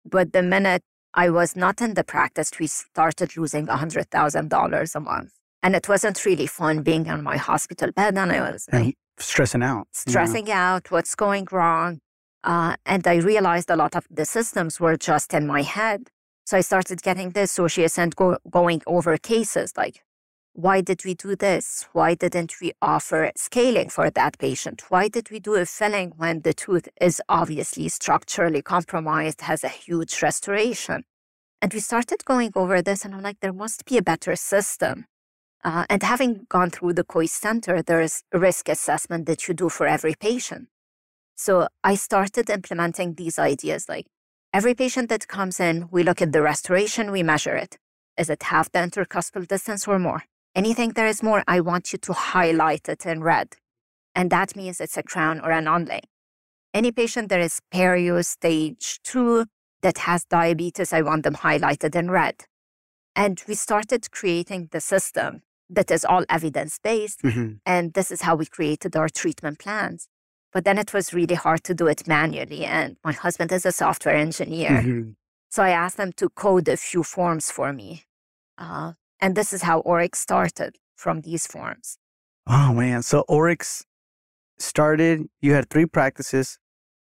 But 0.05 0.33
the 0.33 0.41
minute 0.41 0.83
I 1.13 1.29
was 1.29 1.55
not 1.55 1.81
in 1.81 1.93
the 1.93 2.03
practice, 2.03 2.51
we 2.59 2.67
started 2.67 3.37
losing 3.37 3.67
$100,000 3.67 4.95
a 4.95 4.99
month. 4.99 5.33
And 5.61 5.75
it 5.75 5.87
wasn't 5.87 6.25
really 6.25 6.47
fun 6.47 6.83
being 6.83 7.09
on 7.09 7.23
my 7.23 7.37
hospital 7.37 7.91
bed. 7.91 8.17
And 8.17 8.31
I 8.31 8.51
was 8.51 8.67
like, 8.71 8.95
stressing 9.17 9.63
out. 9.63 9.87
stressing 9.93 10.51
out, 10.51 10.91
what's 10.91 11.15
going 11.15 11.47
wrong. 11.51 11.99
Uh, 12.43 12.75
and 12.85 13.07
I 13.07 13.15
realized 13.15 13.69
a 13.69 13.75
lot 13.75 13.95
of 13.95 14.05
the 14.09 14.25
systems 14.25 14.79
were 14.79 14.97
just 14.97 15.33
in 15.33 15.47
my 15.47 15.61
head. 15.61 16.09
So 16.45 16.57
I 16.57 16.61
started 16.61 17.01
getting 17.01 17.29
the 17.29 17.43
associates 17.43 17.97
and 17.97 18.13
go, 18.15 18.37
going 18.49 18.81
over 18.85 19.17
cases 19.17 19.73
like, 19.77 20.03
why 20.53 20.81
did 20.81 21.03
we 21.03 21.15
do 21.15 21.35
this? 21.35 21.87
Why 21.93 22.13
didn't 22.13 22.61
we 22.61 22.73
offer 22.79 23.31
scaling 23.35 23.89
for 23.89 24.11
that 24.11 24.37
patient? 24.37 24.83
Why 24.89 25.07
did 25.07 25.31
we 25.31 25.39
do 25.39 25.55
a 25.55 25.65
filling 25.65 26.13
when 26.15 26.41
the 26.41 26.53
tooth 26.53 26.87
is 27.01 27.21
obviously 27.27 27.89
structurally 27.89 28.61
compromised, 28.61 29.41
has 29.41 29.63
a 29.63 29.69
huge 29.69 30.21
restoration? 30.21 31.05
And 31.59 31.73
we 31.73 31.79
started 31.79 32.23
going 32.25 32.51
over 32.55 32.81
this, 32.83 33.03
and 33.03 33.15
I'm 33.15 33.23
like, 33.23 33.39
there 33.39 33.53
must 33.53 33.85
be 33.85 33.97
a 33.97 34.03
better 34.03 34.35
system. 34.35 35.05
Uh, 35.63 35.85
and 35.89 36.03
having 36.03 36.45
gone 36.49 36.69
through 36.69 36.93
the 36.93 37.05
Kois 37.05 37.29
Center, 37.29 37.81
there's 37.81 38.21
a 38.31 38.37
risk 38.37 38.69
assessment 38.69 39.25
that 39.25 39.47
you 39.47 39.55
do 39.55 39.69
for 39.69 39.87
every 39.87 40.13
patient. 40.13 40.67
So 41.35 41.67
I 41.83 41.95
started 41.95 42.49
implementing 42.49 43.15
these 43.15 43.39
ideas 43.39 43.89
like 43.89 44.05
every 44.53 44.75
patient 44.75 45.09
that 45.09 45.27
comes 45.27 45.59
in, 45.59 45.87
we 45.89 46.03
look 46.03 46.21
at 46.21 46.31
the 46.31 46.43
restoration, 46.43 47.11
we 47.11 47.23
measure 47.23 47.55
it. 47.55 47.77
Is 48.17 48.29
it 48.29 48.43
half 48.43 48.71
the 48.71 48.79
intercuspal 48.79 49.47
distance 49.47 49.87
or 49.87 49.97
more? 49.97 50.25
Anything 50.55 50.91
there 50.91 51.07
is 51.07 51.23
more, 51.23 51.43
I 51.47 51.59
want 51.61 51.93
you 51.93 51.99
to 51.99 52.13
highlight 52.13 52.87
it 52.87 53.05
in 53.05 53.23
red. 53.23 53.55
And 54.15 54.29
that 54.29 54.55
means 54.55 54.79
it's 54.79 54.97
a 54.97 55.03
crown 55.03 55.39
or 55.39 55.51
an 55.51 55.65
onlay. 55.65 56.01
Any 56.73 56.91
patient 56.91 57.29
that 57.29 57.41
is 57.41 57.59
perio 57.73 58.23
stage 58.23 58.99
two 59.03 59.45
that 59.81 59.99
has 59.99 60.25
diabetes, 60.25 60.93
I 60.93 61.01
want 61.01 61.23
them 61.23 61.35
highlighted 61.35 61.95
in 61.95 62.11
red. 62.11 62.45
And 63.15 63.41
we 63.47 63.55
started 63.55 64.11
creating 64.11 64.69
the 64.71 64.81
system 64.81 65.41
that 65.69 65.91
is 65.91 66.05
all 66.05 66.23
evidence 66.29 66.79
based. 66.83 67.21
Mm-hmm. 67.23 67.53
And 67.65 67.93
this 67.93 68.11
is 68.11 68.21
how 68.21 68.35
we 68.35 68.45
created 68.45 68.95
our 68.95 69.09
treatment 69.09 69.59
plans. 69.59 70.07
But 70.51 70.65
then 70.65 70.77
it 70.77 70.93
was 70.93 71.13
really 71.13 71.35
hard 71.35 71.63
to 71.63 71.73
do 71.73 71.87
it 71.87 72.07
manually. 72.07 72.65
And 72.65 72.97
my 73.03 73.13
husband 73.13 73.51
is 73.51 73.65
a 73.65 73.71
software 73.71 74.15
engineer. 74.15 74.69
Mm-hmm. 74.69 75.11
So 75.49 75.63
I 75.63 75.69
asked 75.69 75.97
them 75.97 76.11
to 76.13 76.29
code 76.29 76.67
a 76.67 76.77
few 76.77 77.03
forms 77.03 77.51
for 77.51 77.73
me. 77.73 78.03
Uh, 78.57 78.93
and 79.23 79.35
this 79.35 79.53
is 79.53 79.61
how 79.61 79.79
Oryx 79.79 80.19
started 80.19 80.75
from 80.97 81.21
these 81.21 81.47
forms. 81.47 81.97
Oh 82.45 82.73
man. 82.73 83.01
So 83.03 83.23
Oryx 83.29 83.85
started, 84.59 85.27
you 85.41 85.53
had 85.53 85.69
three 85.69 85.85
practices 85.85 86.59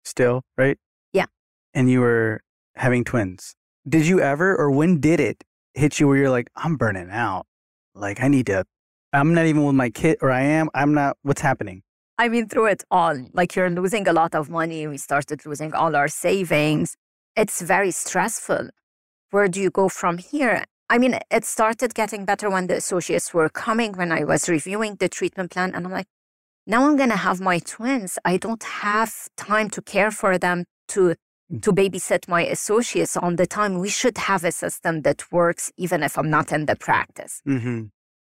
still, 0.03 0.43
right? 0.57 0.79
Yeah. 1.13 1.27
And 1.75 1.91
you 1.91 2.01
were 2.01 2.41
having 2.75 3.05
twins. 3.05 3.55
Did 3.87 4.07
you 4.07 4.19
ever 4.21 4.57
or 4.57 4.71
when 4.71 4.99
did 4.99 5.21
it 5.21 5.45
hit 5.75 6.01
you 6.01 6.09
where 6.09 6.17
you're 6.17 6.31
like, 6.31 6.49
I'm 6.57 6.77
burning 6.77 7.11
out? 7.11 7.45
Like 7.95 8.23
I 8.23 8.29
need 8.29 8.47
to 8.47 8.65
I'm 9.13 9.35
not 9.35 9.45
even 9.45 9.65
with 9.65 9.77
my 9.77 9.91
kid 9.91 10.17
or 10.23 10.31
I 10.31 10.41
am, 10.41 10.71
I'm 10.73 10.95
not 10.95 11.19
what's 11.23 11.43
happening? 11.43 11.83
I 12.19 12.31
mean, 12.31 12.49
through 12.49 12.69
it 12.69 12.83
all, 12.91 13.15
like 13.35 13.55
you're 13.55 13.69
losing 13.69 14.09
a 14.09 14.15
lot 14.15 14.35
of 14.35 14.49
money. 14.49 14.87
We 14.87 14.97
started 14.97 15.45
losing 15.45 15.75
all 15.75 15.95
our 15.95 16.09
savings. 16.09 16.97
It's 17.37 17.61
very 17.61 17.91
stressful. 17.91 18.71
Where 19.33 19.49
do 19.49 19.61
you 19.61 19.71
go 19.71 19.91
from 19.91 20.17
here? 20.17 20.65
I 20.89 20.99
mean, 20.99 21.19
it 21.31 21.45
started 21.45 21.95
getting 21.95 22.25
better 22.25 22.49
when 22.49 22.69
the 22.69 22.77
associates 22.77 23.35
were 23.35 23.49
coming, 23.49 23.93
when 23.93 24.13
I 24.13 24.25
was 24.25 24.49
reviewing 24.49 24.97
the 24.97 25.09
treatment 25.09 25.51
plan. 25.51 25.75
And 25.75 25.87
I'm 25.87 25.93
like, 25.93 26.07
now 26.67 26.87
I'm 26.87 26.97
going 26.97 27.11
to 27.11 27.17
have 27.17 27.41
my 27.41 27.59
twins. 27.59 28.19
I 28.25 28.37
don't 28.37 28.63
have 28.63 29.13
time 29.37 29.69
to 29.71 29.83
care 29.83 30.11
for 30.11 30.39
them, 30.39 30.65
to, 30.89 31.15
to 31.61 31.73
babysit 31.73 32.29
my 32.29 32.43
associates 32.47 33.17
on 33.17 33.37
the 33.37 33.47
time. 33.47 33.79
We 33.79 33.89
should 33.89 34.19
have 34.19 34.45
a 34.45 34.53
system 34.53 35.03
that 35.03 35.33
works 35.33 35.73
even 35.77 36.03
if 36.03 36.17
I'm 36.17 36.31
not 36.31 36.53
in 36.53 36.67
the 36.67 36.77
practice. 36.77 37.43
Mm-hmm. 37.47 37.87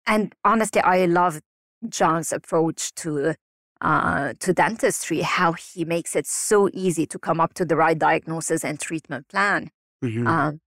And 0.07 0.35
honestly, 0.45 0.83
I 0.83 1.07
love 1.07 1.41
John's 1.89 2.33
approach 2.33 2.95
to 2.97 3.35
uh, 3.83 4.33
to 4.39 4.53
dentistry, 4.53 5.23
how 5.23 5.53
he 5.55 5.85
makes 5.85 6.15
it 6.15 6.25
so 6.25 6.71
easy 6.73 7.05
to 7.05 7.19
come 7.19 7.41
up 7.41 7.53
to 7.55 7.65
the 7.65 7.75
right 7.75 7.99
diagnosis 7.99 8.65
and 8.65 8.79
treatment 8.79 9.27
plan. 9.27 9.71
Mm-hmm. 10.05 10.25
Um, 10.25 10.61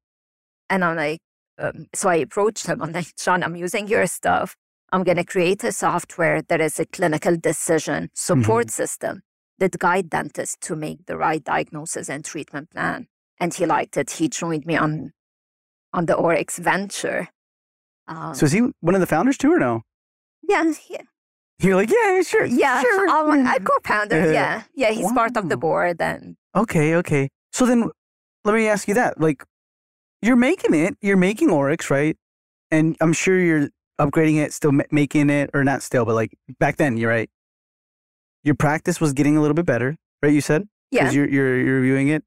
and 0.70 0.84
I'm 0.84 0.98
like, 0.98 1.22
um, 1.58 1.88
so 1.94 2.10
I 2.10 2.16
approached 2.16 2.68
him. 2.68 2.82
and 2.82 2.94
like, 2.94 3.16
John, 3.18 3.44
I'm 3.44 3.56
using 3.56 3.88
your 3.88 4.08
stuff. 4.08 4.56
I'm 4.92 5.04
going 5.04 5.18
to 5.18 5.24
create 5.26 5.64
a 5.64 5.72
software 5.72 6.42
that 6.44 6.62
is 6.62 6.80
a 6.80 6.86
clinical 6.86 7.36
decision 7.38 8.10
support 8.14 8.70
system 8.70 9.22
that 9.60 9.78
guide 9.80 10.10
dentists 10.10 10.58
to 10.62 10.76
make 10.76 11.06
the 11.06 11.18
right 11.18 11.44
diagnosis 11.44 12.10
and 12.10 12.24
treatment 12.24 12.70
plan. 12.72 13.08
And 13.40 13.54
he 13.54 13.66
liked 13.66 13.98
it. 13.98 14.12
He 14.12 14.30
joined 14.30 14.66
me 14.66 14.76
on 14.78 15.12
on 15.94 16.06
the 16.06 16.16
Oryx 16.16 16.60
venture. 16.60 17.30
Um, 18.08 18.36
so 18.36 18.46
is 18.46 18.52
he 18.52 18.62
one 18.82 18.96
of 18.96 19.02
the 19.02 19.08
founders 19.08 19.38
too 19.38 19.52
or 19.54 19.60
no? 19.60 19.82
yeah, 20.48 20.72
yeah, 20.90 21.02
You're 21.60 21.76
like, 21.76 21.90
yeah, 21.90 22.22
sure. 22.22 22.46
yeah. 22.46 22.82
Sure. 22.82 23.10
Um, 23.16 23.48
I 23.48 23.58
co-founder. 23.60 24.32
Yeah. 24.32 24.64
Yeah, 24.76 24.90
yeah. 24.90 24.92
He's 24.92 25.12
part 25.14 25.36
of 25.38 25.50
the 25.50 25.58
board, 25.58 26.00
and 26.02 26.36
Okay, 26.56 26.96
okay. 26.96 27.30
So 27.52 27.66
then 27.66 27.90
let 28.44 28.54
me 28.56 28.68
ask 28.68 28.88
you 28.88 28.94
that. 28.94 29.20
Like 29.20 29.44
you're 30.22 30.36
making 30.36 30.74
it, 30.74 30.98
you're 31.02 31.18
making 31.18 31.50
Oryx, 31.50 31.90
right? 31.90 32.18
And 32.72 32.96
I'm 33.02 33.14
sure 33.14 33.40
you're 33.40 33.70
upgrading 34.00 34.44
it, 34.44 34.54
still 34.54 34.72
making 34.92 35.30
it 35.30 35.50
or 35.54 35.64
not 35.64 35.82
still, 35.84 36.06
but 36.06 36.16
like 36.16 36.34
back 36.60 36.78
then, 36.78 36.98
you're 36.98 37.10
right. 37.10 37.30
Your 38.44 38.56
practice 38.56 39.00
was 39.02 39.14
getting 39.14 39.38
a 39.38 39.42
little 39.42 39.56
bit 39.56 39.66
better, 39.66 39.98
right? 40.22 40.34
You 40.34 40.42
said? 40.42 40.68
yeah. 40.92 41.02
Because 41.02 41.16
you're, 41.16 41.28
you're 41.30 41.58
you're 41.62 41.76
reviewing 41.82 42.10
it. 42.10 42.24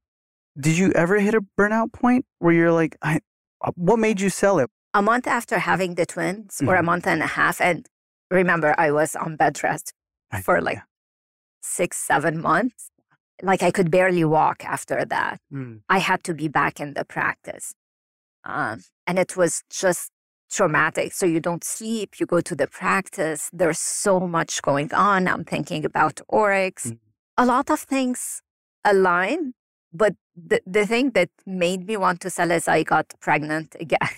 Did 0.59 0.77
you 0.77 0.91
ever 0.93 1.19
hit 1.19 1.33
a 1.33 1.41
burnout 1.57 1.93
point 1.93 2.25
where 2.39 2.53
you're 2.53 2.71
like, 2.71 2.97
I, 3.01 3.19
uh, 3.63 3.71
what 3.75 3.99
made 3.99 4.19
you 4.21 4.29
sell 4.29 4.59
it? 4.59 4.69
a 4.95 5.03
month 5.03 5.27
after 5.27 5.59
having 5.59 5.93
the 5.93 6.05
twins, 6.05 6.61
or 6.65 6.75
a 6.75 6.81
Mhm. 6.81 6.85
month 6.85 7.05
and 7.05 7.21
a 7.21 7.27
half, 7.27 7.61
and 7.61 7.85
remember, 8.31 8.73
I 8.75 8.89
was 8.91 9.15
on 9.15 9.35
bed 9.35 9.61
rest 9.63 9.93
I- 10.31 10.41
for 10.41 10.59
like 10.61 10.77
yeah. 10.77 10.83
six, 11.61 11.97
seven 11.97 12.41
months. 12.41 12.89
Like 13.43 13.61
I 13.61 13.69
could 13.71 13.91
barely 13.91 14.25
walk 14.25 14.65
after 14.65 15.05
that. 15.05 15.39
Mm. 15.53 15.81
I 15.87 15.99
had 15.99 16.23
to 16.23 16.33
be 16.33 16.47
back 16.47 16.79
in 16.79 16.95
the 16.95 17.05
practice. 17.05 17.73
Um, 18.43 18.81
and 19.05 19.19
it 19.19 19.35
was 19.35 19.63
just 19.69 20.11
traumatic. 20.49 21.13
So 21.13 21.25
you 21.25 21.39
don't 21.39 21.63
sleep, 21.63 22.19
you 22.19 22.25
go 22.25 22.41
to 22.41 22.55
the 22.55 22.67
practice. 22.67 23.49
There's 23.53 23.79
so 23.79 24.19
much 24.19 24.61
going 24.61 24.93
on. 24.93 25.27
I'm 25.27 25.43
thinking 25.43 25.85
about 25.85 26.21
Oryx. 26.27 26.87
Mm. 26.87 26.97
A 27.37 27.45
lot 27.45 27.69
of 27.69 27.81
things 27.81 28.41
align. 28.83 29.53
But 29.91 30.15
the, 30.35 30.61
the 30.65 30.85
thing 30.85 31.11
that 31.11 31.29
made 31.45 31.87
me 31.87 31.97
want 31.97 32.21
to 32.21 32.29
sell 32.29 32.51
is 32.51 32.67
I 32.67 32.83
got 32.83 33.13
pregnant 33.19 33.75
again. 33.79 33.99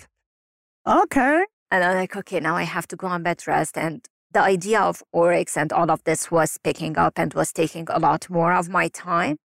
Okay. 0.84 1.44
And 1.70 1.84
I'm 1.84 1.94
like, 1.94 2.16
okay, 2.16 2.40
now 2.40 2.56
I 2.56 2.64
have 2.64 2.88
to 2.88 2.96
go 2.96 3.06
on 3.06 3.22
bed 3.22 3.40
rest. 3.46 3.78
And 3.78 4.04
the 4.32 4.40
idea 4.40 4.80
of 4.80 5.00
Oryx 5.12 5.56
and 5.56 5.72
all 5.72 5.92
of 5.92 6.02
this 6.02 6.28
was 6.28 6.58
picking 6.58 6.98
up 6.98 7.20
and 7.20 7.32
was 7.34 7.52
taking 7.52 7.86
a 7.88 8.00
lot 8.00 8.28
more 8.28 8.52
of 8.52 8.68
my 8.68 8.88
time. 8.88 9.36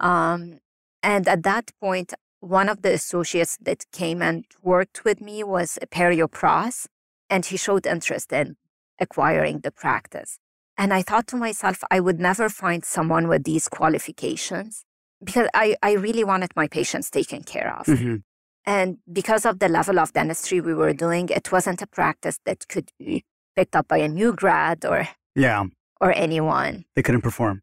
Um, 0.00 0.60
and 1.02 1.28
at 1.28 1.42
that 1.42 1.70
point, 1.82 2.14
one 2.44 2.68
of 2.68 2.82
the 2.82 2.92
associates 2.92 3.56
that 3.62 3.86
came 3.92 4.20
and 4.22 4.44
worked 4.62 5.04
with 5.04 5.20
me 5.20 5.42
was 5.42 5.78
a 5.80 5.86
periopros, 5.86 6.86
and 7.30 7.44
he 7.46 7.56
showed 7.56 7.86
interest 7.86 8.32
in 8.32 8.56
acquiring 9.00 9.60
the 9.60 9.70
practice. 9.70 10.38
And 10.76 10.92
I 10.92 11.02
thought 11.02 11.26
to 11.28 11.36
myself, 11.36 11.82
I 11.90 12.00
would 12.00 12.20
never 12.20 12.48
find 12.48 12.84
someone 12.84 13.28
with 13.28 13.44
these 13.44 13.68
qualifications 13.68 14.84
because 15.22 15.48
I, 15.54 15.76
I 15.82 15.92
really 15.92 16.24
wanted 16.24 16.50
my 16.56 16.68
patients 16.68 17.10
taken 17.10 17.42
care 17.44 17.74
of. 17.78 17.86
Mhm. 17.86 18.22
And 18.66 18.98
because 19.12 19.44
of 19.46 19.58
the 19.58 19.68
level 19.68 19.98
of 19.98 20.12
dentistry 20.12 20.60
we 20.60 20.74
were 20.74 20.92
doing, 20.92 21.28
it 21.28 21.52
wasn't 21.52 21.82
a 21.82 21.86
practice 21.86 22.38
that 22.44 22.66
could 22.68 22.90
be 22.98 23.24
picked 23.56 23.76
up 23.76 23.88
by 23.88 23.98
a 23.98 24.08
new 24.08 24.32
grad 24.32 24.84
or 24.84 25.08
Yeah. 25.34 25.64
or 26.00 26.12
anyone. 26.16 26.84
They 26.94 27.02
couldn't 27.02 27.22
perform. 27.22 27.62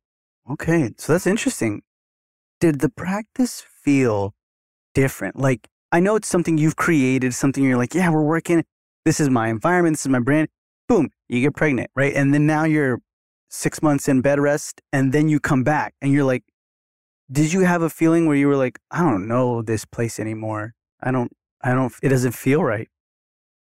Okay, 0.50 0.94
so 0.98 1.14
that's 1.14 1.28
interesting. 1.28 1.82
Did 2.60 2.80
the 2.80 2.90
practice 2.90 3.62
feel 3.84 4.34
different? 4.94 5.38
Like, 5.38 5.68
I 5.92 6.00
know 6.00 6.16
it's 6.16 6.28
something 6.28 6.58
you've 6.58 6.76
created, 6.76 7.34
something 7.34 7.64
you're 7.64 7.78
like, 7.78 7.94
yeah, 7.94 8.10
we're 8.10 8.24
working. 8.24 8.64
This 9.06 9.20
is 9.20 9.30
my 9.30 9.50
environment. 9.50 9.96
This 9.96 10.06
is 10.06 10.10
my 10.10 10.20
brand. 10.20 10.48
Boom, 10.88 11.10
you 11.30 11.42
get 11.42 11.56
pregnant, 11.56 11.90
right? 11.96 12.14
And 12.14 12.34
then 12.34 12.46
now 12.46 12.64
you're 12.64 13.00
six 13.50 13.82
months 13.82 14.08
in 14.08 14.22
bed 14.22 14.40
rest, 14.40 14.82
and 14.94 15.12
then 15.12 15.28
you 15.28 15.40
come 15.40 15.64
back, 15.64 15.94
and 16.02 16.12
you're 16.14 16.24
like, 16.24 16.44
did 17.32 17.52
you 17.54 17.62
have 17.62 17.82
a 17.82 17.90
feeling 17.90 18.26
where 18.26 18.36
you 18.36 18.48
were 18.48 18.56
like, 18.58 18.80
I 18.92 19.00
don't 19.02 19.28
know 19.28 19.62
this 19.62 19.86
place 19.86 20.20
anymore. 20.20 20.74
I 21.02 21.12
don't, 21.12 21.32
I 21.62 21.74
don't. 21.74 21.94
It 22.02 22.10
doesn't 22.10 22.34
feel 22.34 22.64
right. 22.64 22.88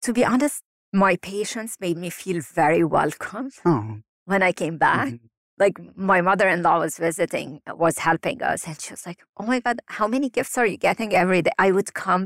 To 0.04 0.14
be 0.14 0.26
honest, 0.26 0.64
my 0.92 1.16
patients 1.16 1.78
made 1.80 1.98
me 1.98 2.10
feel 2.10 2.42
very 2.42 2.84
welcome 2.84 3.52
Oh, 3.66 4.00
when 4.26 4.42
I 4.44 4.52
came 4.52 4.78
back. 4.78 5.10
mhm. 5.10 5.20
Like 5.64 5.76
my 5.96 6.20
mother-in-law 6.30 6.78
was 6.86 6.96
visiting, 7.08 7.50
was 7.86 7.96
helping 8.08 8.40
us, 8.52 8.60
and 8.68 8.76
she 8.82 8.92
was 8.96 9.06
like, 9.10 9.20
"Oh 9.40 9.46
my 9.52 9.60
God, 9.66 9.78
how 9.98 10.08
many 10.16 10.28
gifts 10.38 10.56
are 10.60 10.66
you 10.74 10.78
getting 10.88 11.12
every 11.24 11.42
day?" 11.48 11.52
I 11.66 11.70
would 11.76 11.92
come. 12.04 12.24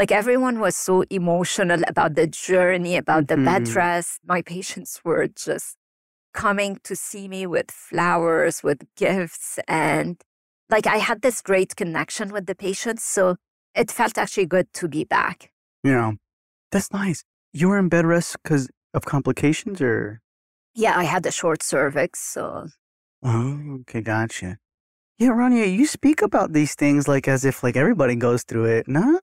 Like 0.00 0.12
everyone 0.20 0.56
was 0.66 0.76
so 0.88 0.94
emotional 1.20 1.80
about 1.92 2.12
the 2.20 2.26
journey, 2.48 2.94
about 3.04 3.24
the 3.30 3.38
bed 3.48 3.64
Mhm. 3.64 3.76
rest. 3.82 4.10
My 4.34 4.40
patients 4.54 4.92
were 5.06 5.26
just 5.46 5.68
coming 6.44 6.72
to 6.88 6.94
see 7.06 7.24
me 7.34 7.42
with 7.54 7.68
flowers, 7.88 8.62
with 8.62 8.80
gifts, 9.04 9.58
and 9.66 10.10
like 10.74 10.86
I 10.86 10.98
had 11.08 11.18
this 11.22 11.38
great 11.50 11.70
connection 11.82 12.26
with 12.34 12.44
the 12.46 12.54
patients. 12.68 13.02
So 13.16 13.24
it 13.74 13.88
felt 13.98 14.16
actually 14.22 14.46
good 14.56 14.68
to 14.78 14.84
be 14.96 15.04
back. 15.18 15.38
yeah, 15.92 16.12
that's 16.72 16.90
nice. 16.92 17.24
You 17.52 17.68
were 17.70 17.78
in 17.78 17.88
bed 17.88 18.06
rest 18.06 18.30
because 18.42 18.64
of 18.94 19.04
complications, 19.14 19.80
or 19.80 20.20
Yeah, 20.76 20.96
I 20.96 21.04
had 21.04 21.24
a 21.24 21.32
short 21.32 21.62
cervix, 21.62 22.20
so 22.20 22.66
Oh, 23.22 23.78
okay, 23.80 24.02
gotcha. 24.02 24.58
Yeah, 25.18 25.28
Rania, 25.30 25.74
you 25.74 25.86
speak 25.86 26.20
about 26.20 26.52
these 26.52 26.74
things 26.74 27.08
like 27.08 27.26
as 27.26 27.44
if 27.46 27.62
like 27.62 27.76
everybody 27.76 28.14
goes 28.14 28.42
through 28.44 28.66
it. 28.66 28.86
No, 28.86 29.18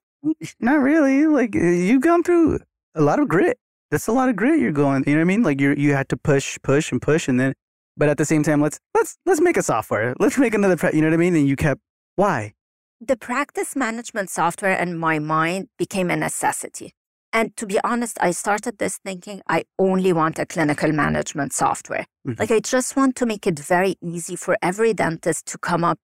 not 0.60 0.80
really. 0.80 1.26
Like 1.26 1.54
uh, 1.54 1.60
you've 1.60 2.02
gone 2.02 2.24
through 2.24 2.58
a 2.94 3.00
lot 3.00 3.20
of 3.20 3.28
grit. 3.28 3.56
that's 3.90 4.08
a 4.08 4.12
lot 4.12 4.28
of 4.28 4.34
grit 4.34 4.58
you're 4.60 4.72
going. 4.72 5.04
You 5.06 5.12
know 5.12 5.20
what 5.20 5.22
I 5.22 5.32
mean? 5.32 5.42
Like 5.44 5.60
you 5.60 5.74
you 5.78 5.94
had 5.94 6.08
to 6.08 6.16
push, 6.16 6.58
push, 6.64 6.90
and 6.90 7.00
push, 7.00 7.28
and 7.28 7.38
then, 7.38 7.54
but 7.96 8.08
at 8.08 8.18
the 8.18 8.24
same 8.24 8.42
time, 8.42 8.60
let's 8.60 8.80
let's 8.94 9.16
let's 9.24 9.40
make 9.40 9.56
a 9.56 9.62
software. 9.62 10.14
Let's 10.18 10.36
make 10.36 10.54
another. 10.54 10.76
Pre- 10.76 10.90
you 10.92 11.00
know 11.02 11.08
what 11.08 11.14
I 11.14 11.18
mean? 11.18 11.36
And 11.36 11.46
you 11.46 11.54
kept 11.56 11.80
why? 12.16 12.52
The 13.00 13.16
practice 13.16 13.76
management 13.76 14.30
software 14.30 14.74
in 14.74 14.98
my 14.98 15.18
mind 15.20 15.68
became 15.78 16.10
a 16.10 16.16
necessity. 16.16 16.94
And 17.34 17.54
to 17.56 17.66
be 17.66 17.80
honest, 17.82 18.16
I 18.20 18.30
started 18.30 18.78
this 18.78 18.98
thinking 18.98 19.42
I 19.48 19.64
only 19.76 20.12
want 20.12 20.38
a 20.38 20.46
clinical 20.46 20.92
management 20.92 21.52
software. 21.52 22.06
Mhm. 22.26 22.38
Like, 22.38 22.52
I 22.52 22.60
just 22.60 22.94
want 22.96 23.16
to 23.16 23.26
make 23.26 23.44
it 23.46 23.58
very 23.58 23.96
easy 24.00 24.36
for 24.36 24.56
every 24.62 24.94
dentist 24.94 25.46
to 25.46 25.58
come 25.58 25.82
up 25.84 25.98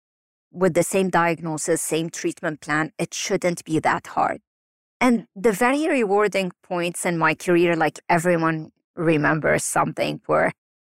with 0.52 0.74
the 0.74 0.82
same 0.84 1.10
diagnosis, 1.10 1.84
same 1.84 2.10
treatment 2.10 2.62
plan. 2.62 2.92
It 2.98 3.14
shouldn't 3.14 3.64
be 3.64 3.80
that 3.80 4.08
hard. 4.08 4.42
And 5.00 5.28
the 5.36 5.52
very 5.52 5.88
rewarding 5.88 6.52
points 6.64 7.06
in 7.06 7.18
my 7.18 7.36
career, 7.36 7.76
like 7.76 8.00
everyone 8.10 8.72
remembers 8.96 9.64
something, 9.64 10.22
were 10.28 10.52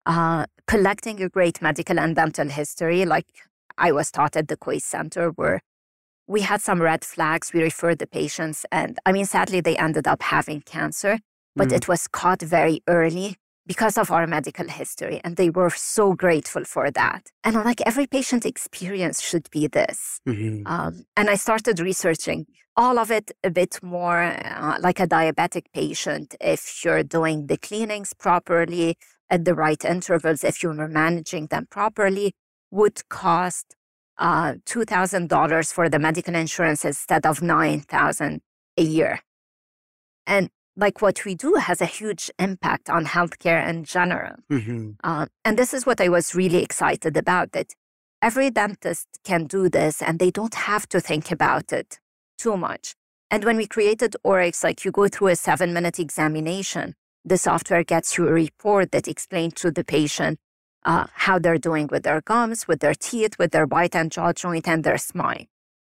uh, 0.07 0.47
collecting 0.67 1.23
a 1.23 1.29
great 1.29 1.61
medical 1.61 1.99
and 2.01 2.17
dental 2.17 2.49
history, 2.49 3.05
like 3.05 3.27
I 3.77 3.93
was 3.93 4.11
taught 4.11 4.35
at 4.37 4.49
the 4.49 4.57
Kois 4.57 4.83
Center, 4.83 5.29
where 5.31 5.61
we 6.27 6.43
had 6.43 6.61
some 6.61 6.81
red 6.81 7.05
flags. 7.05 7.53
We 7.53 7.63
referred 7.63 7.99
the 7.99 8.07
patients, 8.07 8.65
and 8.71 8.99
I 9.07 9.13
mean, 9.13 9.27
sadly, 9.27 9.61
they 9.61 9.77
ended 9.77 10.07
up 10.07 10.23
having 10.23 10.63
cancer, 10.63 11.19
but 11.57 11.69
Mhm. 11.69 11.77
it 11.77 11.89
was 11.89 12.09
caught 12.09 12.43
very 12.43 12.83
early 12.89 13.37
because 13.67 13.97
of 13.97 14.11
our 14.11 14.27
medical 14.27 14.69
history, 14.69 15.21
and 15.23 15.37
they 15.37 15.51
were 15.51 15.71
so 15.71 16.15
grateful 16.15 16.65
for 16.65 16.91
that. 16.91 17.31
And 17.45 17.57
I'm 17.57 17.65
like, 17.65 17.81
every 17.87 18.07
patient 18.07 18.45
experience 18.45 19.21
should 19.21 19.49
be 19.51 19.69
this. 19.69 20.21
Mhm. 20.27 20.63
Um, 20.67 21.05
and 21.17 21.31
I 21.31 21.37
started 21.37 21.79
researching 21.79 22.47
all 22.77 22.99
of 22.99 23.11
it 23.11 23.31
a 23.45 23.51
bit 23.51 23.79
more 23.83 24.23
uh, 24.23 24.79
like 24.81 24.99
a 24.99 25.07
diabetic 25.07 25.67
patient. 25.75 26.35
If 26.41 26.85
you're 26.85 27.03
doing 27.05 27.47
the 27.47 27.59
cleanings 27.59 28.15
properly 28.15 28.97
at 29.31 29.45
the 29.45 29.55
right 29.55 29.85
intervals, 29.85 30.43
if 30.43 30.63
you're 30.63 30.89
managing 30.89 31.47
them 31.49 31.67
properly, 31.71 32.33
would 32.71 33.07
cost 33.09 33.77
uh, 34.19 34.55
$2,000 34.67 35.73
for 35.73 35.89
the 35.89 35.99
medical 35.99 36.35
insurance 36.35 36.85
instead 36.85 37.27
of 37.27 37.43
9000 37.43 38.41
a 38.77 38.83
year. 38.83 39.21
And 40.27 40.51
like 40.77 41.03
what 41.03 41.25
we 41.25 41.35
do 41.35 41.55
has 41.55 41.81
a 41.81 41.87
huge 41.87 42.31
impact 42.39 42.89
on 42.89 43.05
healthcare 43.07 43.67
in 43.69 43.85
general. 43.85 44.37
Mhm. 44.51 44.97
Uh, 45.05 45.27
and 45.45 45.59
this 45.59 45.75
is 45.75 45.85
what 45.85 46.01
I 46.01 46.09
was 46.09 46.35
really 46.35 46.63
excited 46.63 47.17
about 47.17 47.53
that 47.53 47.75
every 48.23 48.51
dentist 48.51 49.09
can 49.25 49.47
do 49.47 49.69
this 49.69 50.01
and 50.01 50.19
they 50.19 50.31
don't 50.31 50.55
have 50.55 50.89
to 50.89 51.01
think 51.01 51.31
about 51.31 51.73
it 51.73 51.99
too 52.39 52.57
much. 52.57 52.95
And 53.31 53.45
when 53.45 53.57
we 53.57 53.67
created 53.67 54.15
Oryx, 54.25 54.63
like 54.63 54.85
you 54.85 54.91
go 54.93 55.09
through 55.09 55.29
a 55.29 55.37
seven 55.37 55.73
minute 55.73 55.99
examination, 55.99 56.95
the 57.25 57.39
software 57.39 57.85
gets 57.85 58.17
you 58.17 58.29
a 58.29 58.33
report 58.33 58.93
that 58.93 59.09
explains 59.09 59.55
to 59.55 59.71
the 59.71 59.85
patient 59.85 60.39
uh, 60.85 61.07
how 61.15 61.39
they're 61.39 61.59
doing 61.59 61.89
with 61.91 62.03
their 62.03 62.21
gums, 62.21 62.67
with 62.69 62.81
their 62.81 62.95
teeth, 62.95 63.39
with 63.39 63.53
their 63.53 63.67
bite 63.67 63.95
and 63.95 64.11
jaw 64.11 64.33
joint, 64.33 64.69
and 64.69 64.85
their 64.85 64.99
spine. 64.99 65.47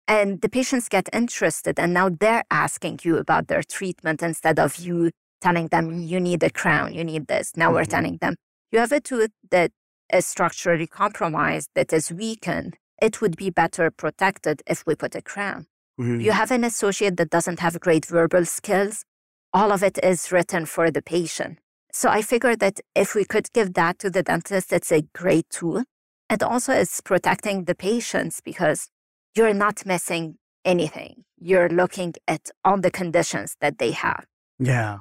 And 0.07 0.41
the 0.41 0.49
patients 0.49 0.89
get 0.89 1.07
interested, 1.13 1.79
and 1.79 1.93
now 1.93 2.09
they're 2.09 2.43
asking 2.49 2.99
you 3.03 3.17
about 3.17 3.47
their 3.47 3.61
treatment 3.61 4.23
instead 4.23 4.57
of 4.57 4.77
you 4.77 5.11
telling 5.41 5.67
them, 5.67 6.01
you 6.01 6.19
need 6.19 6.43
a 6.43 6.49
crown, 6.49 6.93
you 6.93 7.03
need 7.03 7.27
this. 7.27 7.55
Now 7.55 7.71
we're 7.71 7.83
Mhm. 7.83 7.89
telling 7.89 8.17
them, 8.17 8.35
you 8.71 8.79
have 8.79 8.91
a 8.91 8.99
tooth 8.99 9.31
that 9.51 9.71
is 10.11 10.25
structurally 10.25 10.87
compromised, 10.87 11.69
that 11.75 11.93
is 11.93 12.11
weakened. 12.11 12.77
It 13.01 13.21
would 13.21 13.37
be 13.37 13.49
better 13.49 13.89
protected 13.91 14.61
if 14.67 14.83
we 14.85 14.95
put 14.95 15.15
a 15.15 15.21
crown. 15.21 15.67
Mhm. 15.99 16.21
You 16.21 16.31
have 16.31 16.51
an 16.51 16.63
associate 16.63 17.15
that 17.17 17.29
doesn't 17.29 17.59
have 17.59 17.79
great 17.79 18.05
verbal 18.05 18.45
skills. 18.45 19.05
All 19.53 19.71
of 19.71 19.83
it 19.83 19.97
is 20.03 20.31
written 20.31 20.65
for 20.65 20.91
the 20.91 21.01
patient. 21.01 21.59
So 21.91 22.09
I 22.09 22.21
figured 22.21 22.59
that 22.59 22.79
if 22.95 23.15
we 23.15 23.25
could 23.25 23.51
give 23.53 23.73
that 23.73 23.99
to 23.99 24.09
the 24.09 24.23
dentist, 24.23 24.71
it's 24.71 24.91
a 24.91 25.03
great 25.13 25.49
tool. 25.49 25.83
And 26.29 26.43
also 26.43 26.73
it's 26.73 27.01
protecting 27.01 27.65
the 27.65 27.75
patients 27.75 28.41
because 28.43 28.89
you're 29.35 29.53
not 29.53 29.85
missing 29.85 30.35
anything. 30.63 31.23
You're 31.39 31.69
looking 31.69 32.13
at 32.27 32.49
all 32.63 32.79
the 32.79 32.91
conditions 32.91 33.55
that 33.61 33.79
they 33.79 33.91
have. 33.91 34.25
Yeah. 34.59 34.99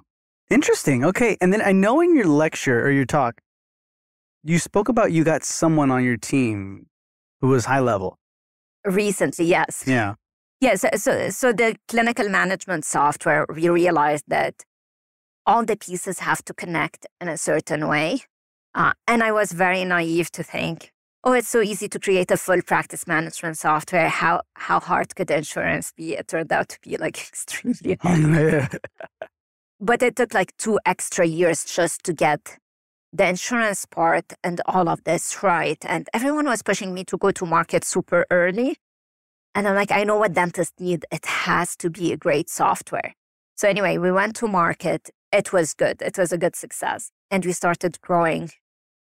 Interesting. 0.51 1.05
Okay. 1.05 1.37
And 1.41 1.53
then 1.53 1.61
I 1.61 1.73
know 1.73 2.01
in 2.01 2.17
your 2.17 2.27
lecture 2.27 2.81
or 2.81 2.91
your 2.91 3.05
talk, 3.05 3.41
you 4.43 4.59
spoke 4.59 4.89
about 4.89 5.13
you 5.13 5.25
got 5.25 5.45
someone 5.45 5.91
on 5.91 6.05
your 6.05 6.17
team 6.17 6.87
who 7.41 7.49
was 7.49 7.67
high 7.67 7.81
level. 7.81 8.19
Recently, 8.85 9.45
yes. 9.45 9.85
Yeah. 9.87 10.15
Yes. 10.61 10.81
So, 10.81 10.89
so, 10.97 11.31
so 11.31 11.53
the 11.53 11.77
clinical 11.89 12.29
management 12.29 12.85
software, 12.85 13.47
we 13.55 13.69
realized 13.69 14.25
that 14.29 14.55
all 15.49 15.65
the 15.65 15.77
pieces 15.77 16.19
have 16.19 16.45
to 16.45 16.53
connect 16.53 17.07
in 17.23 17.27
a 17.29 17.39
certain 17.39 17.89
way. 17.89 18.21
Uh, 18.75 18.93
and 19.09 19.23
I 19.23 19.33
was 19.33 19.51
very 19.51 19.83
naive 19.83 20.31
to 20.33 20.43
think, 20.43 20.93
oh, 21.25 21.33
it's 21.33 21.49
so 21.49 21.63
easy 21.63 21.89
to 21.89 21.99
create 21.99 22.31
a 22.31 22.37
full 22.37 22.61
practice 22.61 23.07
management 23.07 23.57
software. 23.57 24.11
How 24.11 24.43
how 24.55 24.79
hard 24.79 25.17
could 25.17 25.31
insurance 25.31 25.91
be? 25.97 26.15
It 26.15 26.29
turned 26.29 26.53
out 26.53 26.69
to 26.69 26.79
be 26.83 26.99
like 26.99 27.17
extremely 27.29 27.97
hard. 28.03 28.79
But 29.81 30.03
it 30.03 30.17
took 30.17 30.35
like 30.35 30.55
two 30.59 30.79
extra 30.85 31.25
years 31.27 31.65
just 31.65 32.05
to 32.05 32.13
get 32.13 32.59
the 33.11 33.27
insurance 33.27 33.87
part 33.87 34.35
and 34.45 34.61
all 34.67 34.87
of 34.89 35.03
this 35.05 35.43
right. 35.43 35.83
And 35.87 36.09
everyone 36.13 36.45
was 36.45 36.63
pushing 36.63 36.93
me 36.93 37.05
to 37.05 37.17
go 37.17 37.31
to 37.31 37.47
market 37.47 37.85
super 37.85 38.27
early. 38.31 38.77
And 39.55 39.67
I'm 39.67 39.75
like, 39.75 39.91
I 39.91 40.05
know 40.05 40.19
what 40.19 40.35
dentists 40.35 40.79
need. 40.79 41.07
It 41.11 41.25
has 41.25 41.75
to 41.77 41.89
be 41.89 42.13
a 42.13 42.19
great 42.19 42.51
software. 42.51 43.15
So 43.57 43.67
anyway, 43.67 43.99
we 43.99 44.13
went 44.13 44.37
to 44.37 44.47
market. 44.47 45.11
It 45.33 45.53
was 45.53 45.75
good. 45.75 46.01
It 46.03 46.17
was 46.19 46.33
a 46.33 46.39
good 46.39 46.57
success. 46.57 47.11
And 47.31 47.45
we 47.45 47.53
started 47.53 48.01
growing 48.01 48.51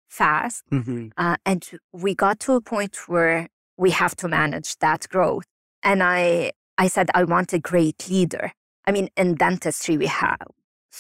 fast. 0.10 0.64
Mhm. 0.72 1.12
Uh, 1.18 1.38
and 1.46 1.70
we 1.94 2.16
got 2.16 2.40
to 2.42 2.54
a 2.54 2.62
point 2.62 3.08
where 3.08 3.48
we 3.78 3.92
have 3.92 4.16
to 4.18 4.28
manage 4.28 4.78
that 4.80 5.08
growth. 5.10 5.46
And 5.84 6.02
I, 6.04 6.52
I 6.78 6.88
said, 6.88 7.10
I 7.14 7.24
want 7.24 7.54
a 7.54 7.60
great 7.60 8.10
leader. 8.10 8.52
I 8.86 8.92
mean, 8.92 9.10
in 9.18 9.36
dentistry, 9.36 9.98
we 9.98 10.08
have, 10.08 10.48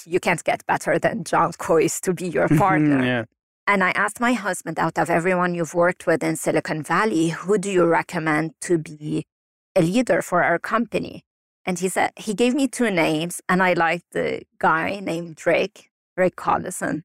you 0.06 0.20
can't 0.20 0.44
get 0.44 0.66
better 0.66 1.00
than 1.00 1.24
John 1.24 1.52
Kois 1.60 2.00
to 2.02 2.13
be 2.13 2.28
your 2.28 2.48
partner. 2.50 3.04
yeah. 3.04 3.26
And 3.70 3.84
I 3.84 3.92
asked 3.92 4.22
my 4.22 4.32
husband, 4.32 4.80
out 4.80 4.98
of 4.98 5.10
everyone 5.10 5.54
you've 5.54 5.74
worked 5.74 6.08
with 6.08 6.24
in 6.24 6.38
Silicon 6.38 6.84
Valley, 6.84 7.30
who 7.30 7.58
do 7.58 7.70
you 7.70 7.86
recommend 7.86 8.52
to 8.62 8.78
be 8.78 9.26
a 9.76 9.82
leader 9.82 10.22
for 10.22 10.42
our 10.42 10.58
company? 10.58 11.24
And 11.67 11.77
he 11.77 11.89
said, 11.89 12.12
he 12.15 12.34
gave 12.34 12.56
me 12.56 12.67
two 12.67 12.89
names, 12.89 13.41
and 13.49 13.62
I 13.62 13.73
liked 13.73 14.06
the 14.13 14.43
guy 14.58 15.01
named 15.01 15.45
Rick, 15.45 15.91
Rick 16.15 16.38
Collison. 16.38 17.03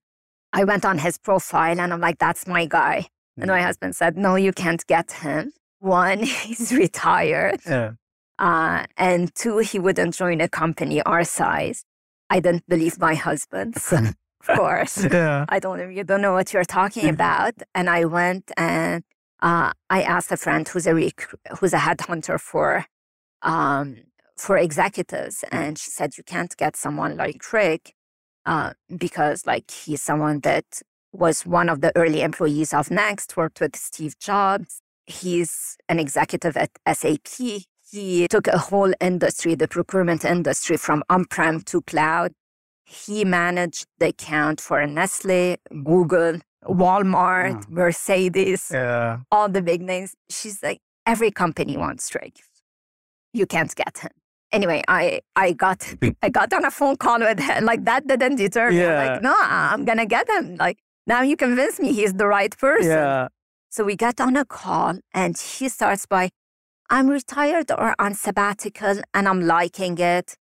I 0.53 0.65
went 0.65 0.85
on 0.85 0.99
his 0.99 1.19
profile 1.19 1.81
and 1.81 1.93
I'm 1.93 2.01
like, 2.01 2.19
that's 2.19 2.47
my 2.47 2.67
guy. 2.67 3.07
And 3.39 3.49
my 3.49 3.63
husband 3.63 3.97
said, 3.97 4.17
no, 4.17 4.37
you 4.37 4.53
can't 4.53 4.87
get 4.87 5.13
him. 5.13 5.53
One, 5.81 6.19
he's 6.23 6.73
retired. 6.73 7.61
Yeah. 7.67 7.93
Uh, 8.39 8.85
and 8.97 9.35
two, 9.35 9.59
he 9.59 9.79
wouldn't 9.79 10.15
join 10.15 10.41
a 10.41 10.49
company 10.49 11.03
our 11.03 11.25
size. 11.25 11.85
I 12.29 12.41
didn't 12.41 12.69
believe 12.69 12.99
my 12.99 13.15
husband, 13.15 13.77
of 13.93 14.15
course. 14.47 15.05
Yeah. 15.05 15.45
I 15.49 15.59
don't 15.59 15.95
you 15.95 16.05
don't 16.05 16.21
know 16.21 16.33
what 16.33 16.53
you're 16.53 16.65
talking 16.65 17.09
about. 17.17 17.55
And 17.75 17.89
I 17.89 18.05
went 18.05 18.51
and 18.57 19.05
uh, 19.41 19.73
I 19.91 20.03
asked 20.03 20.33
a 20.33 20.37
friend 20.37 20.67
who's 20.67 20.87
a 20.87 20.95
rec- 20.95 21.35
who's 21.59 21.73
a 21.73 21.79
headhunter 21.79 22.41
for 22.41 22.87
um, 23.43 23.97
for 24.43 24.57
executives, 24.59 25.45
and 25.53 25.79
she 25.79 25.91
said 25.91 26.17
you 26.19 26.25
can't 26.25 26.55
get 26.57 26.77
someone 26.77 27.17
like 27.17 27.41
Rick 27.53 27.95
uh, 28.45 28.71
because 29.05 29.47
like 29.47 29.71
he's 29.71 30.03
someone 30.03 30.41
that 30.41 30.65
was 31.13 31.47
one 31.47 31.69
of 31.69 31.81
the 31.81 31.93
early 31.97 32.23
employees 32.23 32.75
of 32.75 32.91
Next, 32.91 33.37
worked 33.37 33.61
with 33.61 33.77
Steve 33.77 34.19
Jobs. 34.19 34.81
He's 35.07 35.77
an 35.89 35.99
executive 36.01 36.57
at 36.57 36.71
SAP. 36.99 37.29
He 37.91 38.27
took 38.29 38.47
a 38.49 38.59
whole 38.59 38.93
industry, 39.01 39.55
the 39.55 39.69
procurement 39.69 40.25
industry, 40.25 40.77
from 40.77 41.03
on-prem 41.11 41.61
to 41.71 41.83
cloud. 41.83 42.33
He 42.85 43.25
managed 43.25 43.87
the 43.99 44.09
account 44.09 44.61
for 44.61 44.85
Nestle, 44.87 45.57
Google, 45.85 46.41
Walmart, 46.65 47.55
Wow. 47.55 47.63
Mercedes, 47.69 48.71
Yeah. 48.73 49.19
all 49.31 49.49
the 49.49 49.63
big 49.63 49.83
names. 49.83 50.15
She's 50.31 50.63
like, 50.63 50.81
every 51.07 51.31
company 51.31 51.77
wants 51.77 52.09
Drake. 52.09 52.41
You 53.33 53.47
can't 53.47 53.75
get 53.75 53.99
him. 53.99 54.11
Anyway, 54.53 54.83
I 54.89 55.21
I 55.35 55.53
got 55.53 55.81
I 56.23 56.29
got 56.29 56.53
on 56.53 56.65
a 56.65 56.71
phone 56.71 56.97
call 56.97 57.21
with 57.21 57.41
him. 57.41 57.65
Like 57.65 57.85
that 57.85 58.07
didn't 58.07 58.37
deter 58.37 58.71
me. 58.71 58.83
I'm 58.83 58.89
Yeah. 58.91 59.13
like, 59.13 59.23
no, 59.23 59.35
I'm 59.39 59.85
gonna 59.85 60.07
get 60.07 60.29
him. 60.29 60.57
Like 60.57 60.79
now 61.07 61.23
you 61.23 61.37
convince 61.37 61.81
me 61.81 61.93
he's 61.93 62.13
the 62.15 62.27
right 62.27 62.57
person. 62.59 62.91
Yeah. 62.91 63.29
So 63.71 63.85
we 63.85 63.97
get 63.97 64.21
on 64.21 64.37
a 64.37 64.45
call 64.45 64.99
and 65.15 65.37
he 65.39 65.69
starts 65.71 66.05
by, 66.05 66.29
I'm 66.91 67.09
retired 67.09 67.71
or 67.71 67.95
on 67.99 68.13
sabbatical 68.15 69.01
and 69.15 69.27
I'm 69.27 69.41
liking 69.41 69.97
it, 69.99 70.35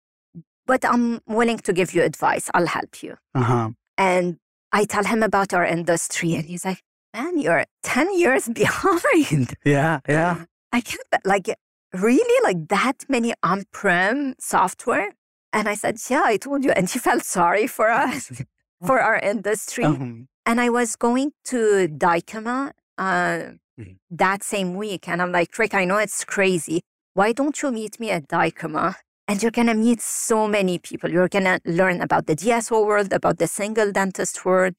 but 0.67 0.84
I'm 0.84 1.21
willing 1.28 1.60
to 1.60 1.71
give 1.71 1.93
you 1.93 2.04
advice. 2.04 2.50
I'll 2.54 2.67
help 2.67 3.02
you. 3.02 3.15
Uh 3.34 3.43
huh. 3.43 3.69
And 3.97 4.38
I 4.74 4.84
tell 4.84 5.06
him 5.06 5.24
about 5.24 5.54
our 5.54 5.65
industry 5.65 6.34
and 6.34 6.45
he's 6.45 6.65
like, 6.65 6.82
man, 7.15 7.39
you're 7.39 7.63
10 7.84 8.17
years 8.19 8.50
behind. 8.62 9.56
Yeah. 9.63 10.00
Yeah. 10.10 10.43
I 10.74 10.82
can't, 10.82 11.02
like, 11.26 11.47
really, 11.93 12.43
like 12.43 12.67
that 12.69 13.06
many 13.10 13.34
on 13.43 13.63
prem 13.71 14.36
software? 14.39 15.10
And 15.54 15.67
I 15.67 15.75
said, 15.75 15.97
Yeah, 16.10 16.23
I 16.25 16.38
told 16.38 16.63
you. 16.63 16.71
And 16.71 16.89
he 16.89 16.99
felt 17.08 17.23
sorry 17.23 17.67
for 17.67 17.89
us, 17.89 18.32
for 18.86 18.99
our 19.01 19.19
industry. 19.19 19.84
Um, 19.86 20.27
And 20.45 20.60
I 20.60 20.69
was 20.69 20.95
going 20.95 21.32
to 21.51 21.88
Dykema 21.88 22.71
uh, 22.97 23.39
Mhm. 23.80 23.97
that 24.10 24.43
same 24.43 24.75
week. 24.75 25.08
And 25.08 25.21
I'm 25.21 25.32
like, 25.32 25.58
Rick, 25.58 25.73
I 25.73 25.86
know 25.86 25.97
it's 25.97 26.23
crazy. 26.25 26.82
Why 27.13 27.32
don't 27.34 27.62
you 27.62 27.71
meet 27.71 27.99
me 27.99 28.12
at 28.12 28.27
Dykema? 28.27 28.95
And 29.27 29.41
you're 29.41 29.51
going 29.60 29.67
to 29.67 29.73
meet 29.88 30.01
so 30.01 30.47
many 30.47 30.77
people. 30.80 31.10
You're 31.10 31.30
going 31.30 31.45
to 31.45 31.60
learn 31.65 32.01
about 32.01 32.25
the 32.27 32.36
DSO 32.36 32.86
world, 32.86 33.13
about 33.13 33.38
the 33.38 33.47
single 33.47 33.91
dentist 33.91 34.43
world. 34.45 34.73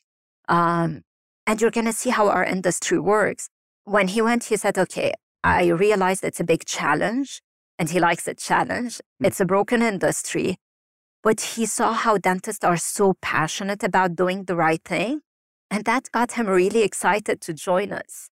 Um, 0.49 1.03
and 1.47 1.61
you're 1.61 1.71
going 1.71 1.87
to 1.87 1.93
see 1.93 2.11
how 2.11 2.29
our 2.29 2.45
industry 2.45 2.99
works. 2.99 3.49
When 3.85 4.09
he 4.09 4.21
went, 4.23 4.45
he 4.45 4.57
said, 4.57 4.77
Okay, 4.79 5.15
I 5.45 5.69
realized 5.69 6.25
it's 6.25 6.41
a 6.41 6.45
big 6.45 6.65
challenge. 6.65 7.43
And 7.79 7.91
he 7.91 7.99
likes 7.99 8.29
a 8.29 8.35
challenge. 8.35 8.99
Mm. 9.21 9.27
It's 9.27 9.41
a 9.41 9.45
broken 9.45 9.83
industry. 9.83 10.57
But 11.23 11.41
he 11.41 11.67
saw 11.67 11.93
how 11.93 12.19
dentists 12.19 12.65
are 12.65 12.77
so 12.77 13.15
passionate 13.23 13.83
about 13.83 14.15
doing 14.15 14.45
the 14.45 14.57
right 14.57 14.83
thing. 14.85 15.23
And 15.71 15.85
that 15.85 16.11
got 16.13 16.33
him 16.33 16.47
really 16.47 16.83
excited 16.83 17.41
to 17.43 17.55
join 17.55 17.93
us. 17.93 18.29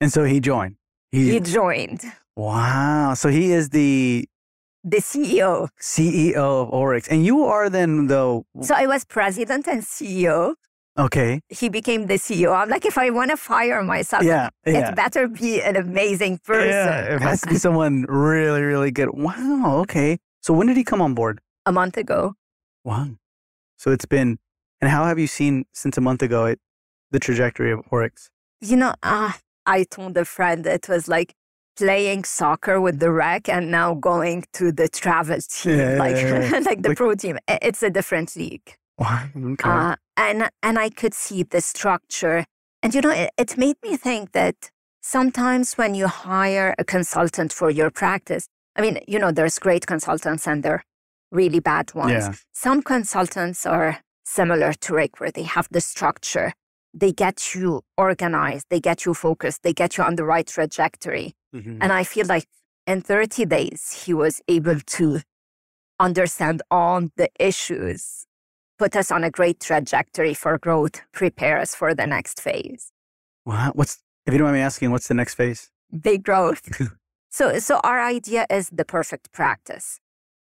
and 0.00 0.12
so 0.12 0.24
he 0.24 0.40
joined. 0.40 0.76
He, 1.12 1.30
He 1.32 1.40
joined 1.40 2.02
wow. 2.36 3.14
So 3.14 3.28
he 3.28 3.52
is 3.52 3.70
the 3.70 4.26
the 4.84 4.98
CEO. 4.98 5.68
CEO 5.80 6.36
of 6.36 6.70
Oryx, 6.70 7.08
and 7.08 7.26
you 7.26 7.44
are 7.44 7.68
then 7.68 8.06
though. 8.06 8.46
So 8.62 8.74
I 8.74 8.86
was 8.86 9.04
president 9.04 9.66
and 9.66 9.82
CEO. 9.82 10.54
Okay. 10.98 11.40
He 11.48 11.68
became 11.68 12.06
the 12.06 12.14
CEO. 12.14 12.52
I'm 12.54 12.68
like, 12.68 12.84
if 12.84 12.98
I 12.98 13.10
want 13.10 13.30
to 13.30 13.36
fire 13.36 13.82
myself, 13.82 14.24
Yeah. 14.24 14.48
Yeah. 14.66 14.88
it 14.90 14.96
better 14.96 15.28
be 15.28 15.62
an 15.62 15.76
amazing 15.76 16.38
person. 16.38 16.68
Yeah. 16.70 17.14
It 17.16 17.22
has 17.22 17.40
to 17.42 17.48
be 17.48 17.56
someone 17.56 18.02
really, 18.08 18.62
really 18.62 18.90
good. 18.90 19.10
Wow. 19.12 19.76
Okay. 19.82 20.18
So 20.42 20.52
when 20.52 20.66
did 20.66 20.76
he 20.76 20.84
come 20.84 21.00
on 21.00 21.14
board? 21.14 21.40
A 21.66 21.72
month 21.72 21.96
ago. 21.96 22.34
Wow. 22.84 23.10
So 23.76 23.92
it's 23.92 24.06
been, 24.06 24.38
and 24.80 24.90
how 24.90 25.04
have 25.04 25.18
you 25.18 25.26
seen 25.28 25.66
since 25.72 25.96
a 25.96 26.00
month 26.00 26.22
ago 26.22 26.46
it, 26.46 26.58
the 27.10 27.20
trajectory 27.20 27.70
of 27.70 27.80
Oryx? 27.90 28.30
You 28.60 28.76
know, 28.76 28.94
uh, 29.02 29.32
I 29.66 29.84
told 29.84 30.16
a 30.16 30.24
friend 30.24 30.66
it 30.66 30.88
was 30.88 31.06
like 31.06 31.34
playing 31.76 32.24
soccer 32.24 32.80
with 32.80 32.98
the 32.98 33.12
rec 33.12 33.48
and 33.48 33.70
now 33.70 33.94
going 33.94 34.44
to 34.54 34.72
the 34.72 34.88
travel 34.88 35.38
team, 35.48 35.78
Yeah, 35.78 35.92
yeah, 35.92 35.98
like, 35.98 36.16
yeah. 36.16 36.58
like 36.64 36.82
the 36.82 36.88
Like- 36.88 36.96
pro 36.98 37.14
team. 37.14 37.38
It's 37.46 37.82
a 37.84 37.90
different 37.90 38.34
league. 38.34 38.76
Wow. 38.98 39.28
Okay. 39.36 39.68
Uh, 39.68 39.96
and 40.16 40.50
and 40.62 40.78
I 40.78 40.90
could 40.90 41.14
see 41.14 41.42
the 41.44 41.60
structure, 41.60 42.44
and 42.82 42.94
you 42.94 43.00
know, 43.00 43.10
it, 43.10 43.30
it 43.38 43.56
made 43.56 43.76
me 43.82 43.96
think 43.96 44.32
that 44.32 44.70
sometimes 45.00 45.74
when 45.74 45.94
you 45.94 46.08
hire 46.08 46.74
a 46.78 46.84
consultant 46.84 47.52
for 47.52 47.70
your 47.70 47.90
practice, 47.90 48.48
I 48.76 48.82
mean, 48.82 48.98
you 49.06 49.18
know, 49.18 49.30
there's 49.32 49.58
great 49.58 49.86
consultants 49.86 50.46
and 50.46 50.62
there 50.62 50.74
are 50.74 50.82
really 51.30 51.60
bad 51.60 51.94
ones. 51.94 52.12
Yeah. 52.12 52.32
Some 52.52 52.82
consultants 52.82 53.64
are 53.66 54.00
similar 54.24 54.72
to 54.72 54.94
Rick, 54.94 55.20
where 55.20 55.30
they 55.30 55.44
have 55.44 55.68
the 55.70 55.80
structure. 55.80 56.52
They 56.92 57.12
get 57.12 57.54
you 57.54 57.82
organized, 57.96 58.66
they 58.70 58.80
get 58.80 59.04
you 59.04 59.14
focused, 59.14 59.62
they 59.62 59.72
get 59.72 59.96
you 59.96 60.04
on 60.04 60.16
the 60.16 60.24
right 60.24 60.46
trajectory. 60.46 61.34
Mhm. 61.54 61.78
And 61.80 61.92
I 61.92 62.04
feel 62.04 62.26
like 62.26 62.46
in 62.86 63.00
30 63.02 63.44
days, 63.46 64.04
he 64.04 64.14
was 64.14 64.40
able 64.48 64.80
to 64.80 65.20
understand 66.00 66.62
all 66.70 67.02
the 67.16 67.28
issues, 67.38 68.26
put 68.78 68.96
us 68.96 69.10
on 69.10 69.24
a 69.24 69.30
great 69.30 69.60
trajectory 69.60 70.34
for 70.34 70.56
growth, 70.58 71.02
prepare 71.12 71.58
us 71.58 71.74
for 71.74 71.94
the 71.94 72.06
next 72.06 72.40
phase. 72.40 72.92
Wow. 73.44 73.72
What's, 73.74 73.98
if 74.26 74.32
you 74.32 74.38
don't 74.38 74.46
mind 74.46 74.56
me 74.56 74.62
asking, 74.62 74.90
what's 74.90 75.08
the 75.08 75.14
next 75.14 75.34
phase? 75.34 75.70
Big 76.00 76.22
growth. 76.22 76.68
so, 77.30 77.58
so 77.58 77.80
our 77.82 78.00
idea 78.00 78.46
is 78.50 78.70
the 78.70 78.84
perfect 78.84 79.32
practice. 79.32 80.00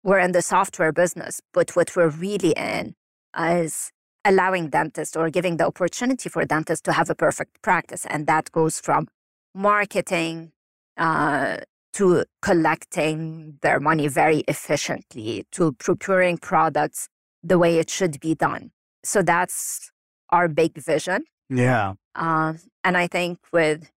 We're 0.04 0.20
in 0.20 0.32
the 0.32 0.42
software 0.42 0.92
business, 0.92 1.42
but 1.54 1.76
what 1.76 1.96
we're 1.96 2.10
really 2.10 2.52
in 2.52 2.96
is 3.38 3.92
allowing 4.24 4.70
dentists 4.70 5.16
or 5.16 5.30
giving 5.30 5.58
the 5.58 5.66
opportunity 5.66 6.30
for 6.30 6.46
dentists 6.46 6.84
to 6.84 6.94
have 6.94 7.10
a 7.10 7.16
perfect 7.16 7.62
practice. 7.62 8.06
And 8.06 8.28
that 8.28 8.52
goes 8.52 8.80
from 8.80 9.08
marketing 9.54 10.52
uh, 10.98 11.58
to 11.94 12.24
collecting 12.42 13.58
their 13.62 13.80
money 13.80 14.08
very 14.08 14.40
efficiently 14.48 15.46
to 15.52 15.74
procuring 15.74 16.38
products 16.38 17.10
the 17.44 17.58
way 17.58 17.80
it 17.80 17.90
should 17.90 18.20
be 18.20 18.36
done. 18.36 18.72
So 19.04 19.22
that's 19.22 19.92
our 20.30 20.48
big 20.48 20.78
vision. 20.78 21.24
Yeah. 21.50 21.94
Uh, 22.16 22.54
and 22.84 22.98
I 22.98 23.08
think 23.08 23.40
with 23.52 23.90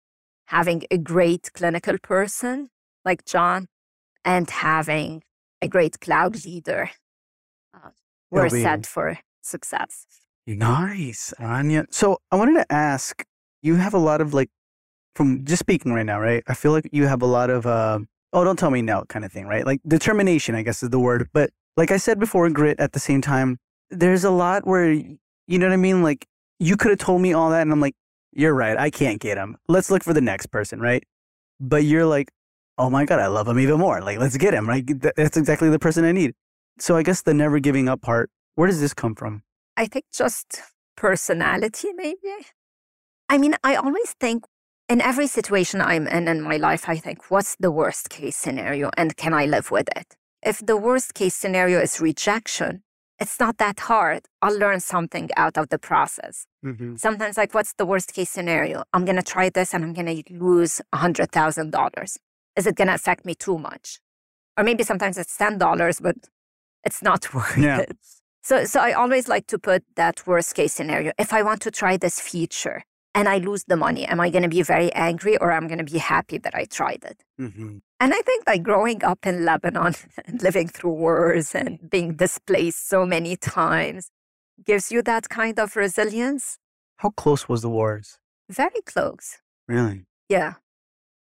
having 0.47 0.83
a 0.91 0.99
great 0.99 1.51
clinical 1.55 1.99
person 1.99 2.71
like 3.05 3.25
John 3.25 3.67
and 4.25 4.49
having 4.49 5.23
a 5.61 5.69
great 5.69 6.01
cloud 6.01 6.45
leader, 6.45 6.91
uh, 7.75 7.91
we're 8.31 8.49
be- 8.49 8.63
set 8.63 8.87
for 8.87 9.19
success. 9.43 10.07
Nice, 10.47 11.33
Rania. 11.39 11.87
So 11.91 12.19
I 12.31 12.37
wanted 12.37 12.55
to 12.55 12.73
ask, 12.73 13.25
you 13.63 13.77
have 13.77 13.95
a 13.95 13.99
lot 13.99 14.21
of 14.21 14.35
like, 14.35 14.51
from 15.15 15.45
just 15.45 15.61
speaking 15.61 15.93
right 15.93 16.07
now, 16.07 16.19
right? 16.21 16.43
I 16.47 16.55
feel 16.55 16.73
like 16.73 16.89
you 16.91 17.07
have 17.07 17.23
a 17.23 17.27
lot 17.27 17.51
of, 17.51 17.67
uh, 17.67 17.99
oh, 18.33 18.45
don't 18.45 18.59
tell 18.59 18.71
me 18.71 18.83
no 18.83 19.05
kind 19.09 19.25
of 19.25 19.33
thing, 19.33 19.47
right? 19.47 19.67
Like 19.67 19.81
determination, 19.87 20.55
I 20.55 20.63
guess 20.63 20.83
is 20.83 20.91
the 20.91 20.99
word. 20.99 21.29
But 21.33 21.51
like 21.77 21.91
I 21.91 21.97
said 21.97 22.19
before, 22.19 22.49
grit 22.51 22.79
at 22.81 22.93
the 22.93 23.01
same 23.01 23.21
time, 23.21 23.59
there's 23.91 24.25
a 24.25 24.31
lot 24.31 24.67
where, 24.67 24.93
you 24.93 25.19
know 25.49 25.67
what 25.67 25.73
I 25.73 25.77
mean? 25.77 26.03
Like 26.03 26.27
you 26.59 26.77
could 26.77 26.91
have 26.91 26.99
told 26.99 27.21
me 27.21 27.33
all 27.33 27.51
that 27.51 27.63
and 27.63 27.73
I'm 27.73 27.81
like, 27.81 27.95
you're 28.33 28.55
right. 28.55 28.77
I 28.79 28.91
can't 28.91 29.21
get 29.21 29.37
him. 29.37 29.57
Let's 29.69 29.91
look 29.91 30.03
for 30.03 30.15
the 30.15 30.21
next 30.21 30.47
person, 30.47 30.81
right? 30.81 31.05
But 31.61 31.85
you're 31.85 32.07
like, 32.07 32.31
oh 32.79 32.89
my 32.89 33.05
God, 33.05 33.21
I 33.21 33.27
love 33.27 33.47
him 33.47 33.59
even 33.59 33.79
more. 33.79 34.01
Like, 34.01 34.19
let's 34.19 34.37
get 34.37 34.55
him, 34.55 34.69
right? 34.69 34.85
That's 35.17 35.37
exactly 35.37 35.69
the 35.69 35.79
person 35.79 36.05
I 36.05 36.13
need. 36.13 36.35
So 36.79 36.97
I 36.97 37.03
guess 37.03 37.23
the 37.23 37.35
never 37.35 37.59
giving 37.59 37.89
up 37.89 38.01
part, 38.01 38.31
where 38.55 38.67
does 38.67 38.81
this 38.81 38.95
come 38.95 39.15
from? 39.15 39.43
I 39.77 39.87
think 39.87 40.07
just 40.13 40.63
personality, 40.97 41.93
maybe. 41.95 42.17
I 43.29 43.39
mean, 43.39 43.55
I 43.63 43.77
always 43.77 44.15
think 44.19 44.45
in 44.89 45.01
every 45.01 45.27
situation 45.27 45.81
I'm 45.81 46.07
in 46.07 46.29
in 46.29 46.43
my 46.43 46.57
life, 46.57 46.89
I 46.89 46.97
think, 46.97 47.31
what's 47.31 47.57
the 47.59 47.71
worst 47.71 48.11
case 48.11 48.37
scenario 48.37 48.91
and 48.97 49.17
can 49.17 49.33
I 49.35 49.47
live 49.47 49.71
with 49.71 49.89
it? 49.97 50.17
If 50.43 50.59
the 50.65 50.77
worst 50.77 51.15
case 51.15 51.35
scenario 51.35 51.81
is 51.81 52.01
rejection, 52.01 52.83
it's 53.21 53.39
not 53.39 53.59
that 53.59 53.79
hard. 53.81 54.27
I'll 54.41 54.59
learn 54.59 54.81
something 54.81 55.31
out 55.37 55.57
of 55.57 55.69
the 55.69 55.79
process. 55.79 56.47
Mm-hmm. 56.65 56.97
Sometimes, 56.97 57.37
like, 57.37 57.55
what's 57.55 57.75
the 57.75 57.87
worst 57.87 58.13
case 58.13 58.31
scenario? 58.31 58.83
I'm 58.93 59.05
going 59.05 59.17
to 59.17 59.23
try 59.23 59.49
this 59.51 59.73
and 59.75 59.85
I'm 59.85 59.93
going 59.93 60.23
to 60.25 60.35
lose 60.35 60.81
$100,000. 60.93 62.17
Is 62.57 62.67
it 62.67 62.75
going 62.75 62.89
to 62.89 62.95
affect 62.95 63.25
me 63.25 63.35
too 63.35 63.59
much? 63.59 64.01
Or 64.57 64.65
maybe 64.65 64.83
sometimes 64.83 65.17
it's 65.19 65.37
$10, 65.37 66.03
but 66.03 66.17
it's 66.85 67.03
not 67.03 67.33
worth 67.35 67.57
Yeah. 67.57 67.81
it. 67.81 67.97
So, 68.43 68.65
so 68.65 68.81
I 68.81 68.93
always 68.93 69.29
like 69.29 69.47
to 69.49 69.59
put 69.59 69.85
that 69.95 70.27
worst 70.27 70.57
case 70.57 70.73
scenario. 70.73 71.13
If 71.17 71.33
I 71.33 71.43
want 71.43 71.63
to 71.63 71.71
try 71.71 71.97
this 71.97 72.19
feature 72.19 72.83
and 73.15 73.29
I 73.29 73.39
lose 73.39 73.65
the 73.69 73.77
money, 73.77 74.05
am 74.05 74.19
I 74.19 74.31
going 74.31 74.43
to 74.43 74.49
be 74.49 74.63
very 74.63 74.93
angry 74.95 75.37
or 75.37 75.53
am 75.53 75.63
I'm 75.63 75.69
going 75.69 75.79
to 75.79 75.93
be 75.93 75.99
happy 75.99 76.39
that 76.39 76.55
I 76.55 76.65
tried 76.65 77.05
it? 77.05 77.23
Mm-hmm. 77.41 77.79
And 78.03 78.13
I 78.13 78.21
think 78.23 78.43
like 78.49 78.65
growing 78.65 79.05
up 79.05 79.25
in 79.25 79.45
Lebanon 79.45 79.95
and 80.27 80.43
living 80.43 80.67
through 80.67 80.91
wars 80.91 81.55
and 81.55 81.79
being 81.89 82.17
displaced 82.17 82.89
so 82.89 83.07
many 83.07 83.37
times 83.37 84.11
gives 84.67 84.91
you 84.91 85.03
that 85.03 85.29
kind 85.29 85.57
of 85.61 85.77
resilience. 85.77 86.59
How 86.97 87.11
close 87.11 87.49
was 87.49 87.63
the 87.63 87.71
wars? 87.71 88.19
Very 88.51 88.83
close. 88.85 89.39
Really? 89.69 90.05
Yeah. 90.29 90.55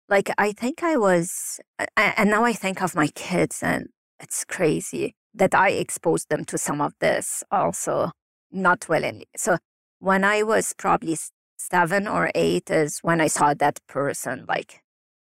Like 0.10 0.32
I 0.40 0.54
think 0.54 0.82
I 0.82 0.98
was, 0.98 1.60
and 1.96 2.32
now 2.32 2.46
I 2.46 2.54
think 2.54 2.82
of 2.82 2.96
my 2.96 3.10
kids 3.10 3.62
and 3.62 3.90
it's 4.20 4.44
crazy 4.44 5.14
that 5.36 5.54
I 5.54 5.70
exposed 5.70 6.30
them 6.30 6.46
to 6.46 6.58
some 6.58 6.82
of 6.82 6.94
this 7.00 7.44
also, 7.52 8.10
not 8.52 8.90
willingly. 8.90 9.28
So 9.38 9.60
when 10.00 10.24
I 10.24 10.42
was 10.42 10.74
probably 10.76 11.16
seven 11.60 12.08
or 12.08 12.32
eight 12.34 12.72
is 12.72 13.02
when 13.04 13.22
I 13.22 13.28
saw 13.28 13.54
that 13.54 13.80
person 13.86 14.46
like 14.48 14.82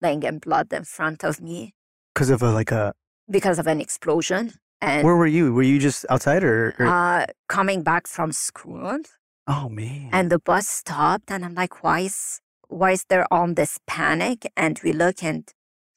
laying 0.01 0.23
in 0.23 0.39
blood 0.39 0.71
in 0.73 0.84
front 0.84 1.23
of 1.23 1.41
me 1.41 1.73
Because 2.13 2.29
of 2.29 2.41
a, 2.41 2.51
like 2.51 2.71
a. 2.71 2.93
because 3.29 3.60
of 3.60 3.67
an 3.67 3.79
explosion. 3.81 4.53
And 4.81 5.05
Where 5.05 5.15
were 5.15 5.25
you? 5.27 5.53
Were 5.53 5.63
you 5.63 5.79
just 5.79 6.05
outside 6.10 6.43
or? 6.43 6.75
or 6.77 6.86
uh, 6.88 7.25
coming 7.47 7.81
back 7.81 8.08
from 8.08 8.31
school, 8.34 8.99
oh 9.47 9.69
man. 9.69 10.10
and 10.12 10.29
the 10.29 10.38
bus 10.39 10.67
stopped, 10.67 11.31
and 11.31 11.45
I'm 11.45 11.55
like, 11.55 11.81
why 11.84 12.01
is 12.01 12.39
why 12.67 12.91
is 12.91 13.05
there 13.10 13.25
all 13.31 13.47
this 13.53 13.79
panic? 13.88 14.51
And 14.58 14.79
we 14.84 14.91
look, 14.91 15.23
and 15.23 15.47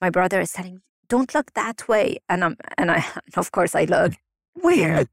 my 0.00 0.10
brother 0.10 0.40
is 0.40 0.52
telling, 0.52 0.80
"Don't 1.08 1.34
look 1.34 1.52
that 1.54 1.88
way," 1.88 2.18
and 2.28 2.44
I'm 2.44 2.56
and 2.78 2.90
I 2.90 3.04
of 3.36 3.50
course 3.50 3.74
I 3.74 3.84
look 3.84 4.12
where, 4.54 5.06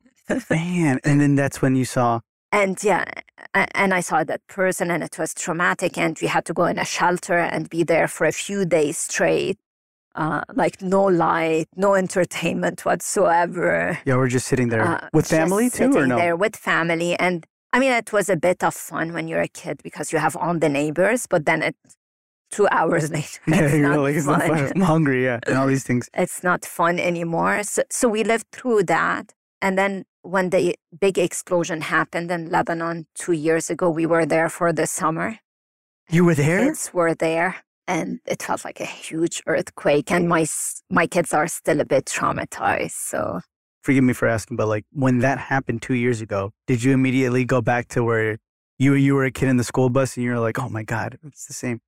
man. 0.50 1.00
And 1.04 1.20
then 1.20 1.36
that's 1.36 1.62
when 1.62 1.76
you 1.76 1.86
saw. 1.86 2.20
And 2.60 2.76
yeah, 2.90 3.04
and 3.82 3.90
I 4.00 4.02
saw 4.10 4.18
that 4.32 4.42
person, 4.60 4.86
and 4.94 5.02
it 5.10 5.16
was 5.22 5.34
traumatic, 5.46 5.94
and 6.04 6.14
we 6.22 6.28
had 6.36 6.46
to 6.50 6.54
go 6.60 6.66
in 6.72 6.78
a 6.80 6.86
shelter 6.98 7.38
and 7.54 7.70
be 7.76 7.82
there 7.84 8.08
for 8.16 8.26
a 8.28 8.32
few 8.46 8.60
days 8.78 8.98
straight. 9.10 9.58
Uh, 10.24 10.42
like 10.62 10.76
no 10.82 11.04
light, 11.26 11.68
no 11.76 11.90
entertainment 11.96 12.78
whatsoever. 12.86 14.00
Yeah, 14.06 14.16
we're 14.20 14.30
just 14.38 14.48
sitting 14.48 14.70
there 14.74 14.84
Uh, 14.84 15.10
with 15.18 15.28
family 15.28 15.70
too, 15.70 15.90
or 15.90 15.92
sitting 15.94 16.10
no? 16.10 16.18
There 16.18 16.38
with 16.46 16.56
family, 16.56 17.12
and 17.26 17.38
I 17.74 17.80
mean, 17.82 17.92
it 17.92 18.10
was 18.14 18.30
a 18.30 18.38
bit 18.48 18.64
of 18.64 18.74
fun 18.74 19.12
when 19.16 19.28
you're 19.30 19.42
a 19.52 19.54
kid 19.62 19.76
because 19.84 20.14
you 20.14 20.20
have 20.20 20.36
all 20.42 20.58
the 20.66 20.70
neighbors, 20.70 21.22
but 21.34 21.42
then 21.46 21.62
it 21.70 21.76
two 22.52 22.68
hours 22.72 23.12
later, 23.18 23.42
Yeah, 23.48 23.76
you're 23.76 23.90
not 23.90 24.00
like, 24.06 24.16
it's 24.16 24.26
fun. 24.26 24.40
not 24.40 24.48
fun. 24.48 24.72
I'm 24.76 24.82
hungry. 24.82 25.20
Yeah, 25.26 25.40
and 25.48 25.58
all 25.58 25.68
these 25.68 25.84
things. 25.90 26.04
It's 26.24 26.42
not 26.50 26.64
fun 26.80 26.96
anymore. 27.00 27.64
So, 27.64 27.82
so 28.00 28.08
we 28.08 28.24
lived 28.24 28.48
through 28.58 28.84
that, 28.98 29.26
And 29.66 29.78
then 29.82 30.06
when 30.26 30.50
the 30.50 30.76
big 31.00 31.18
explosion 31.18 31.82
happened 31.82 32.32
in 32.32 32.50
Lebanon 32.50 33.08
two 33.16 33.34
years 33.34 33.70
ago, 33.70 33.90
we 33.90 34.06
were 34.06 34.26
there 34.26 34.50
for 34.50 34.74
the 34.74 34.88
summer. 34.88 35.40
You 36.10 36.26
were 36.26 36.36
there? 36.36 36.66
Kids 36.66 36.92
were 36.94 37.14
there, 37.14 37.58
and 37.88 38.20
it 38.26 38.42
felt 38.42 38.66
like 38.66 38.80
a 38.80 38.86
huge 38.86 39.42
earthquake. 39.48 40.12
And 40.12 40.28
my 40.28 40.46
my 40.90 41.08
kids 41.08 41.34
are 41.34 41.48
still 41.48 41.80
a 41.80 41.86
bit 41.86 42.06
traumatized. 42.06 42.92
So 42.92 43.42
Forgive 43.84 44.04
me 44.04 44.14
for 44.14 44.28
asking, 44.28 44.58
but 44.58 44.68
like 44.68 44.86
when 44.92 45.20
that 45.20 45.38
happened 45.38 45.82
two 45.82 45.94
years 45.94 46.20
ago, 46.20 46.52
did 46.66 46.84
you 46.84 46.92
immediately 46.92 47.46
go 47.46 47.62
back 47.62 47.88
to 47.90 48.04
where 48.04 48.40
you 48.80 48.94
you 48.94 49.14
were 49.16 49.26
a 49.26 49.32
kid 49.32 49.48
in 49.48 49.58
the 49.58 49.64
school 49.64 49.90
bus 49.90 50.18
and 50.18 50.24
you're 50.24 50.40
like, 50.40 50.60
oh 50.60 50.70
my 50.70 50.84
god, 50.84 51.20
it's 51.24 51.46
the 51.46 51.54
same? 51.54 51.82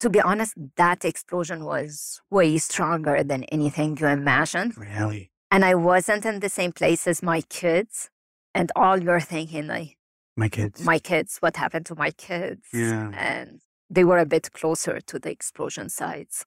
to 0.00 0.10
be 0.10 0.20
honest, 0.20 0.54
that 0.76 1.04
explosion 1.04 1.64
was 1.64 2.20
way 2.30 2.58
stronger 2.58 3.22
than 3.24 3.44
anything 3.44 3.96
you 3.98 4.06
imagined. 4.06 4.76
Really? 4.76 5.30
And 5.50 5.64
I 5.64 5.74
wasn't 5.74 6.24
in 6.26 6.40
the 6.40 6.48
same 6.48 6.72
place 6.72 7.06
as 7.06 7.22
my 7.22 7.40
kids. 7.42 8.10
And 8.54 8.70
all 8.76 8.98
you're 9.02 9.20
thinking, 9.20 9.66
like, 9.66 9.96
My 10.36 10.48
kids. 10.48 10.82
my 10.84 10.98
kids, 10.98 11.38
what 11.40 11.56
happened 11.56 11.86
to 11.86 11.94
my 11.94 12.10
kids? 12.10 12.66
Yeah. 12.72 13.10
And 13.14 13.60
they 13.90 14.04
were 14.04 14.18
a 14.18 14.26
bit 14.26 14.52
closer 14.52 15.00
to 15.00 15.18
the 15.18 15.30
explosion 15.30 15.88
sites. 15.88 16.44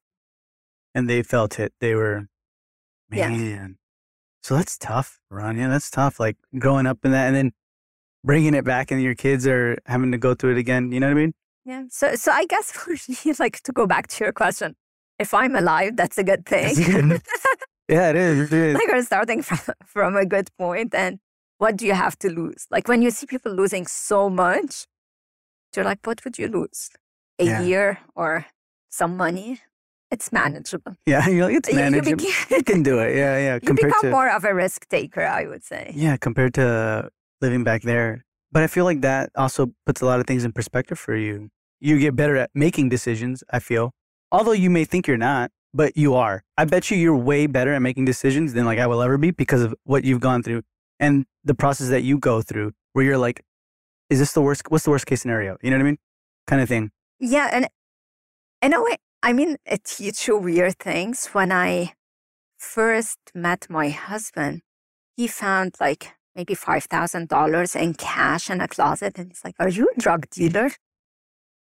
and 0.93 1.09
they 1.09 1.23
felt 1.23 1.57
it. 1.59 1.73
They 1.79 1.95
were, 1.95 2.27
Yeah. 3.11 3.29
man. 3.29 3.77
So 4.43 4.55
that's 4.57 4.77
tough, 4.77 5.19
Rania. 5.31 5.69
That's 5.69 5.89
tough. 5.89 6.19
Like 6.19 6.37
growing 6.59 6.85
up 6.85 7.05
in 7.05 7.11
that 7.11 7.27
and 7.27 7.35
then 7.35 7.51
bringing 8.25 8.53
it 8.53 8.65
back, 8.65 8.91
and 8.91 9.01
your 9.01 9.15
kids 9.15 9.47
are 9.47 9.77
having 9.85 10.11
to 10.11 10.17
go 10.17 10.33
through 10.35 10.51
it 10.51 10.57
again. 10.57 10.91
You 10.91 10.99
know 10.99 11.07
what 11.07 11.17
I 11.17 11.21
mean? 11.21 11.33
Yeah. 11.63 11.83
So, 11.89 12.15
so 12.15 12.31
I 12.31 12.45
guess 12.45 12.71
for 12.77 12.91
me, 12.91 13.33
like 13.39 13.61
to 13.61 13.71
go 13.71 13.87
back 13.87 14.07
to 14.07 14.23
your 14.25 14.33
question, 14.33 14.75
if 15.17 15.33
I'm 15.33 15.55
alive, 15.55 15.95
that's 15.95 16.17
a 16.17 16.23
good 16.23 16.45
thing. 16.45 16.75
That's 16.75 16.87
good. 16.87 17.21
Yeah, 17.91 18.09
it 18.11 18.15
is. 18.15 18.39
It 18.51 18.53
is. 18.53 18.73
like 18.75 18.87
we're 18.87 19.03
starting 19.03 19.41
from, 19.47 19.59
from 19.85 20.15
a 20.15 20.25
good 20.25 20.49
point 20.57 20.95
and 20.95 21.19
what 21.57 21.75
do 21.77 21.85
you 21.85 21.93
have 21.93 22.17
to 22.19 22.29
lose 22.29 22.65
like 22.71 22.87
when 22.87 23.01
you 23.05 23.11
see 23.11 23.25
people 23.27 23.51
losing 23.51 23.85
so 23.85 24.29
much 24.29 24.87
you're 25.75 25.85
like 25.85 25.99
what 26.07 26.23
would 26.25 26.37
you 26.39 26.47
lose 26.47 26.89
a 27.39 27.45
Yeah. 27.45 27.61
year 27.61 27.99
or 28.15 28.45
some 28.89 29.15
money 29.17 29.59
it's 30.09 30.31
manageable 30.31 30.95
Yeah, 31.05 31.27
you're 31.33 31.45
like, 31.47 31.55
it's 31.57 31.69
You- 31.69 31.75
you 31.75 31.81
manageable. 31.91 32.17
became- 32.17 32.47
You 32.57 32.63
can 32.63 32.83
do 32.83 32.99
it. 32.99 33.15
Yeah, 33.15 33.37
yeah. 33.37 33.53
you 33.61 33.67
Compared 33.71 33.89
become 33.93 34.01
to 34.09 34.11
more 34.11 34.29
of 34.29 34.43
a 34.43 34.53
risk 34.53 34.87
taker 34.89 35.25
i 35.25 35.45
would 35.45 35.63
say 35.63 35.91
yeah, 35.95 36.17
compared 36.17 36.53
to 36.55 36.65
living 37.41 37.63
back 37.63 37.81
there. 37.83 38.23
But 38.53 38.63
I 38.63 38.67
feel 38.67 38.83
like 38.85 39.01
that 39.01 39.29
also 39.35 39.71
puts 39.85 40.01
a 40.01 40.05
lot 40.05 40.19
of 40.19 40.25
things 40.27 40.43
in 40.43 40.51
perspective 40.51 40.99
for 40.99 41.15
you. 41.15 41.49
You 41.79 41.97
get 41.99 42.15
better 42.15 42.35
at 42.37 42.49
making 42.53 42.89
decisions. 42.89 43.43
I 43.49 43.59
feel, 43.59 43.85
although 44.31 44.51
you 44.63 44.69
may 44.69 44.83
think 44.85 45.07
you're 45.07 45.17
not, 45.31 45.49
but 45.73 45.95
you 45.97 46.15
are. 46.15 46.43
I 46.57 46.65
bet 46.65 46.91
you 46.91 46.97
you're 46.97 47.15
way 47.15 47.47
better 47.47 47.73
at 47.73 47.81
making 47.81 48.05
decisions 48.05 48.53
than 48.53 48.65
like 48.65 48.79
I 48.79 48.87
will 48.87 49.01
ever 49.01 49.17
be 49.17 49.31
because 49.31 49.61
of 49.61 49.73
what 49.83 50.03
you've 50.03 50.19
gone 50.19 50.43
through 50.43 50.63
and 50.99 51.25
the 51.43 51.55
process 51.55 51.89
that 51.89 52.01
you 52.03 52.17
go 52.19 52.41
through, 52.41 52.73
where 52.93 53.03
you're 53.05 53.17
like, 53.17 53.41
is 54.09 54.19
this 54.19 54.33
the 54.33 54.41
worst? 54.41 54.63
What's 54.69 54.83
the 54.83 54.91
worst 54.91 55.05
case 55.05 55.21
scenario? 55.21 55.57
You 55.61 55.69
know 55.71 55.77
what 55.77 55.81
I 55.83 55.85
mean? 55.85 55.97
Kind 56.47 56.61
of 56.61 56.67
thing. 56.69 56.91
yeah 57.19 57.49
and 57.51 57.67
in 58.61 58.73
a 58.73 58.81
way 58.83 58.97
i 59.23 59.31
mean 59.33 59.57
it 59.65 59.83
teaches 59.83 60.27
you 60.27 60.37
weird 60.37 60.77
things 60.79 61.27
when 61.35 61.51
i 61.51 61.93
first 62.57 63.19
met 63.35 63.67
my 63.69 63.89
husband 63.89 64.61
he 65.15 65.27
found 65.27 65.75
like 65.79 66.13
maybe 66.35 66.55
$5000 66.55 67.75
in 67.75 67.93
cash 67.93 68.49
in 68.49 68.61
a 68.61 68.67
closet 68.67 69.17
and 69.19 69.27
he's 69.29 69.43
like 69.43 69.55
are 69.59 69.69
you 69.69 69.89
a 69.95 69.99
drug 69.99 70.29
dealer 70.29 70.69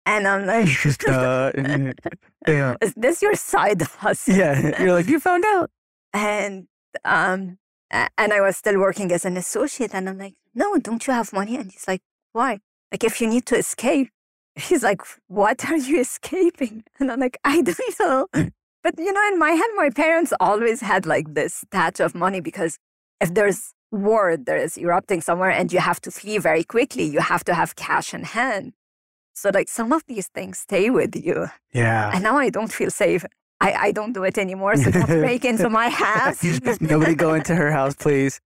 and 0.05 0.27
i'm 0.27 0.45
like 0.45 0.69
Uh, 1.07 1.51
yeah, 2.47 2.75
is 2.81 2.93
this 2.95 3.21
your 3.21 3.35
side 3.35 3.81
hustle? 3.81 4.35
yeah. 4.35 4.81
You're 4.81 4.93
like 4.93 5.07
you 5.07 5.19
found 5.19 5.43
out. 5.45 5.69
And 6.13 6.67
um, 7.05 7.57
and 7.91 8.33
I 8.33 8.41
was 8.41 8.57
still 8.57 8.79
working 8.79 9.12
as 9.12 9.25
an 9.25 9.38
associate, 9.38 9.93
and 9.93 10.09
I'm 10.09 10.17
like, 10.17 10.35
no, 10.55 10.77
don't 10.77 11.05
you 11.05 11.13
have 11.13 11.31
money? 11.33 11.55
And 11.55 11.71
he's 11.71 11.88
like, 11.88 12.01
why? 12.33 12.59
Like, 12.91 13.03
if 13.03 13.21
you 13.21 13.27
need 13.27 13.45
to 13.47 13.55
escape, 13.57 14.09
he's 14.55 14.83
like, 14.83 15.01
what 15.27 15.69
are 15.69 15.77
you 15.77 15.99
escaping? 16.01 16.83
And 16.99 17.12
I'm 17.12 17.19
like, 17.19 17.38
I 17.43 17.62
don't 17.62 17.79
know. 17.99 18.27
But 18.83 18.97
you 18.97 19.12
know, 19.13 19.27
in 19.31 19.38
my 19.38 19.51
head, 19.51 19.69
my 19.75 19.89
parents 19.89 20.33
always 20.39 20.81
had 20.81 21.05
like 21.05 21.33
this 21.33 21.53
stash 21.65 21.99
of 21.99 22.15
money 22.15 22.39
because 22.41 22.77
if 23.21 23.33
there's 23.33 23.73
war, 23.91 24.38
there 24.38 24.57
is 24.57 24.77
erupting 24.77 25.21
somewhere, 25.21 25.51
and 25.51 25.71
you 25.73 25.79
have 25.79 25.99
to 26.01 26.12
flee 26.12 26.38
very 26.39 26.63
quickly, 26.63 27.03
you 27.03 27.19
have 27.19 27.43
to 27.45 27.53
have 27.53 27.75
cash 27.75 28.13
in 28.13 28.23
hand. 28.23 28.73
So 29.39 29.52
like 29.54 29.69
some 29.69 29.93
of 29.93 30.04
these 30.08 30.28
things 30.28 30.60
stay 30.60 30.89
with 30.89 31.15
you. 31.15 31.47
Yeah. 31.73 32.12
And 32.13 32.23
now 32.23 32.38
I 32.38 32.49
don't 32.49 32.71
feel 32.71 32.91
safe. 32.91 33.23
I, 33.62 33.73
I 33.73 33.91
don't 33.91 34.13
do 34.13 34.23
it 34.23 34.38
anymore. 34.38 34.75
So 34.75 34.91
don't 34.91 35.08
break 35.25 35.45
into 35.45 35.69
my 35.69 35.89
house. 36.04 36.43
Nobody 36.82 37.15
go 37.15 37.34
into 37.34 37.56
her 37.56 37.71
house, 37.71 37.95
please. 37.95 38.41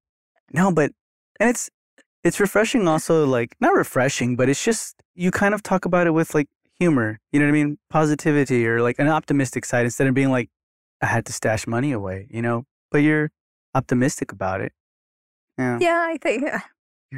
No, 0.52 0.72
but 0.72 0.92
and 1.40 1.50
it's 1.50 1.70
it's 2.24 2.40
refreshing 2.40 2.88
also 2.94 3.26
like 3.26 3.56
not 3.60 3.74
refreshing, 3.74 4.36
but 4.36 4.50
it's 4.50 4.64
just 4.64 5.02
you 5.16 5.32
kind 5.32 5.54
of 5.54 5.64
talk 5.64 5.86
about 5.86 6.06
it 6.06 6.12
with 6.12 6.36
like 6.36 6.48
humor. 6.80 7.20
You 7.32 7.40
know 7.40 7.46
what 7.46 7.50
I 7.50 7.64
mean? 7.64 7.78
Positivity 7.90 8.68
or 8.68 8.82
like 8.82 9.00
an 9.00 9.08
optimistic 9.08 9.66
side 9.66 9.86
instead 9.86 10.08
of 10.08 10.14
being 10.14 10.30
like, 10.30 10.50
I 11.02 11.08
had 11.08 11.26
to 11.26 11.34
stash 11.34 11.66
money 11.66 11.92
away, 11.92 12.28
you 12.30 12.42
know? 12.42 12.66
But 12.92 13.00
you're 13.00 13.32
optimistic 13.74 14.32
about 14.32 14.62
it. 14.62 14.74
Yeah. 15.58 15.78
yeah, 15.80 16.06
I 16.08 16.18
think. 16.18 16.46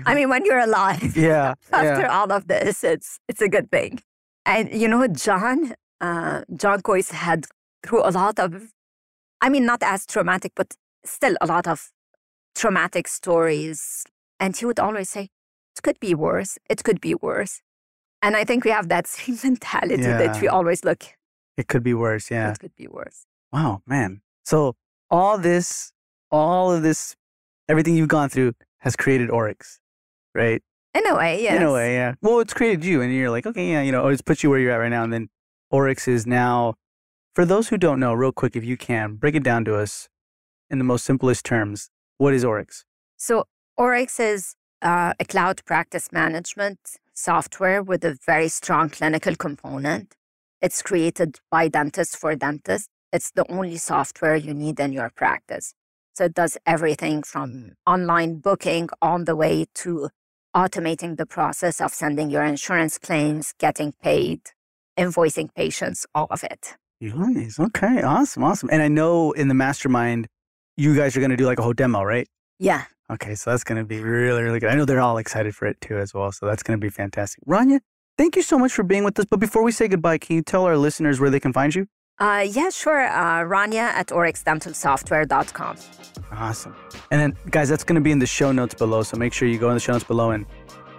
I 0.05 0.15
mean, 0.17 0.29
when 0.29 0.45
you're 0.45 0.59
alive 0.59 1.15
Yeah. 1.15 1.53
after 1.71 2.01
yeah. 2.01 2.17
all 2.19 2.31
of 2.31 2.47
this, 2.47 2.83
it's 2.83 3.19
it's 3.29 3.41
a 3.41 3.49
good 3.49 3.69
thing. 3.71 3.99
And 4.45 4.71
you 4.73 4.87
know, 4.87 5.07
John, 5.07 5.73
uh, 6.01 6.41
John 6.55 6.81
Kois 6.81 7.11
had 7.11 7.45
through 7.85 8.03
a 8.03 8.11
lot 8.11 8.39
of, 8.39 8.71
I 9.41 9.49
mean, 9.49 9.65
not 9.65 9.81
as 9.83 10.05
traumatic, 10.05 10.53
but 10.55 10.75
still 11.05 11.35
a 11.41 11.45
lot 11.45 11.67
of 11.67 11.91
traumatic 12.55 13.07
stories. 13.07 14.03
And 14.39 14.55
he 14.57 14.65
would 14.65 14.79
always 14.79 15.09
say, 15.09 15.29
"It 15.75 15.81
could 15.83 15.99
be 15.99 16.13
worse. 16.15 16.57
It 16.69 16.83
could 16.83 16.99
be 17.01 17.15
worse." 17.15 17.61
And 18.21 18.35
I 18.35 18.43
think 18.43 18.65
we 18.65 18.71
have 18.71 18.87
that 18.89 19.07
same 19.15 19.37
mentality 19.43 20.03
that 20.03 20.41
we 20.41 20.47
always 20.47 20.83
look. 20.83 21.03
It 21.57 21.67
could 21.67 21.83
be 21.83 21.93
worse. 21.93 22.29
Yeah. 22.31 22.51
It 22.51 22.59
could 22.59 22.75
be 22.75 22.87
worse. 22.87 23.25
Wow, 23.53 23.81
man. 23.85 24.21
So 24.43 24.75
all 25.09 25.37
this, 25.37 25.91
all 26.31 26.71
of 26.71 26.81
this, 26.83 27.15
everything 27.69 27.95
you've 27.95 28.09
gone 28.09 28.29
through 28.29 28.53
has 28.79 28.95
created 28.95 29.29
Oryx, 29.29 29.79
right? 30.35 30.61
In 30.93 31.07
a 31.07 31.15
way, 31.15 31.41
yes. 31.41 31.55
In 31.55 31.63
a 31.63 31.73
way, 31.73 31.95
yeah. 31.95 32.13
Well, 32.21 32.39
it's 32.39 32.53
created 32.53 32.85
you, 32.85 33.01
and 33.01 33.13
you're 33.13 33.29
like, 33.29 33.45
okay, 33.45 33.71
yeah, 33.71 33.81
you 33.81 33.91
know, 33.91 34.07
it's 34.07 34.21
put 34.21 34.43
you 34.43 34.49
where 34.49 34.59
you're 34.59 34.71
at 34.71 34.77
right 34.77 34.89
now. 34.89 35.03
And 35.03 35.11
then 35.11 35.29
Oryx 35.71 36.07
is 36.07 36.27
now, 36.27 36.75
for 37.33 37.45
those 37.45 37.69
who 37.69 37.77
don't 37.77 37.99
know, 37.99 38.13
real 38.13 38.31
quick, 38.31 38.55
if 38.55 38.63
you 38.63 38.77
can, 38.77 39.15
break 39.15 39.35
it 39.35 39.43
down 39.43 39.65
to 39.65 39.75
us 39.75 40.07
in 40.69 40.77
the 40.77 40.83
most 40.83 41.03
simplest 41.03 41.45
terms. 41.45 41.89
What 42.17 42.33
is 42.33 42.45
Oryx? 42.45 42.85
So 43.17 43.45
Oryx 43.77 44.19
is 44.19 44.55
uh, 44.81 45.13
a 45.19 45.25
cloud 45.25 45.63
practice 45.65 46.11
management 46.11 46.79
software 47.13 47.81
with 47.81 48.05
a 48.05 48.17
very 48.25 48.47
strong 48.47 48.89
clinical 48.89 49.35
component. 49.35 50.15
It's 50.61 50.81
created 50.81 51.39
by 51.51 51.67
dentists 51.67 52.15
for 52.15 52.35
dentists. 52.35 52.87
It's 53.11 53.31
the 53.31 53.49
only 53.51 53.77
software 53.77 54.35
you 54.35 54.53
need 54.53 54.79
in 54.79 54.93
your 54.93 55.09
practice. 55.09 55.73
So 56.13 56.25
it 56.25 56.33
does 56.33 56.57
everything 56.65 57.23
from 57.23 57.73
online 57.85 58.39
booking 58.39 58.89
on 59.01 59.25
the 59.25 59.35
way 59.35 59.65
to 59.75 60.09
automating 60.55 61.17
the 61.17 61.25
process 61.25 61.81
of 61.81 61.91
sending 61.91 62.29
your 62.29 62.43
insurance 62.43 62.97
claims, 62.97 63.53
getting 63.59 63.91
paid, 64.01 64.41
invoicing 64.97 65.53
patients, 65.53 66.05
all 66.15 66.27
of 66.31 66.43
it. 66.43 66.75
Nice. 67.01 67.59
Okay. 67.59 68.01
Awesome. 68.01 68.43
Awesome. 68.43 68.69
And 68.71 68.81
I 68.81 68.87
know 68.87 69.31
in 69.33 69.49
the 69.49 69.53
mastermind, 69.53 70.27
you 70.77 70.95
guys 70.95 71.15
are 71.15 71.19
going 71.19 71.31
to 71.31 71.37
do 71.37 71.45
like 71.45 71.59
a 71.59 71.61
whole 71.61 71.73
demo, 71.73 72.03
right? 72.03 72.27
Yeah. 72.57 72.85
Okay. 73.11 73.35
So 73.35 73.51
that's 73.51 73.63
going 73.63 73.77
to 73.77 73.85
be 73.85 73.99
really, 73.99 74.41
really 74.41 74.59
good. 74.59 74.69
I 74.69 74.75
know 74.75 74.85
they're 74.85 75.01
all 75.01 75.17
excited 75.17 75.55
for 75.55 75.67
it 75.67 75.79
too, 75.81 75.97
as 75.97 76.13
well. 76.13 76.31
So 76.31 76.45
that's 76.45 76.63
going 76.63 76.79
to 76.79 76.83
be 76.83 76.89
fantastic. 76.89 77.43
Rania, 77.45 77.81
thank 78.17 78.35
you 78.35 78.41
so 78.41 78.57
much 78.57 78.71
for 78.71 78.83
being 78.83 79.03
with 79.03 79.19
us. 79.19 79.25
But 79.29 79.39
before 79.39 79.61
we 79.63 79.71
say 79.71 79.87
goodbye, 79.87 80.17
can 80.17 80.37
you 80.37 80.41
tell 80.41 80.63
our 80.63 80.77
listeners 80.77 81.19
where 81.19 81.29
they 81.29 81.39
can 81.39 81.53
find 81.53 81.75
you? 81.75 81.87
Uh, 82.19 82.45
yeah, 82.49 82.69
sure. 82.69 83.07
Uh, 83.07 83.43
Rania 83.43 83.89
at 83.93 84.07
oryxdentalsoftware.com. 84.07 85.75
Awesome. 86.31 86.75
And 87.11 87.21
then, 87.21 87.37
guys, 87.51 87.69
that's 87.69 87.83
going 87.83 87.95
to 87.95 88.01
be 88.01 88.11
in 88.11 88.19
the 88.19 88.25
show 88.25 88.51
notes 88.51 88.73
below. 88.73 89.03
So 89.03 89.17
make 89.17 89.33
sure 89.33 89.47
you 89.47 89.57
go 89.59 89.69
in 89.69 89.73
the 89.75 89.79
show 89.79 89.91
notes 89.93 90.05
below 90.05 90.31
and 90.31 90.45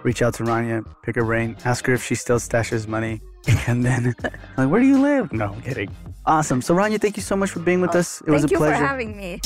reach 0.03 0.21
out 0.21 0.35
to 0.35 0.43
Rania, 0.43 0.85
pick 1.03 1.15
her 1.15 1.23
brain, 1.25 1.57
ask 1.65 1.85
her 1.87 1.93
if 1.93 2.03
she 2.03 2.15
still 2.15 2.39
stashes 2.39 2.87
money. 2.87 3.21
And 3.67 3.83
then, 3.85 4.13
like, 4.57 4.69
where 4.69 4.81
do 4.81 4.87
you 4.87 4.99
live? 5.01 5.31
No, 5.31 5.53
I'm 5.53 5.61
kidding. 5.61 5.89
Awesome. 6.25 6.61
So, 6.61 6.75
Rania, 6.75 6.99
thank 6.99 7.15
you 7.15 7.23
so 7.23 7.35
much 7.37 7.49
for 7.51 7.61
being 7.61 7.79
with 7.79 7.95
us. 7.95 8.19
It 8.21 8.29
was 8.29 8.41
Thank 8.41 8.51
a 8.51 8.53
you 8.55 8.57
pleasure. 8.57 8.75
for 8.77 8.85
having 8.85 9.15
me. 9.15 9.39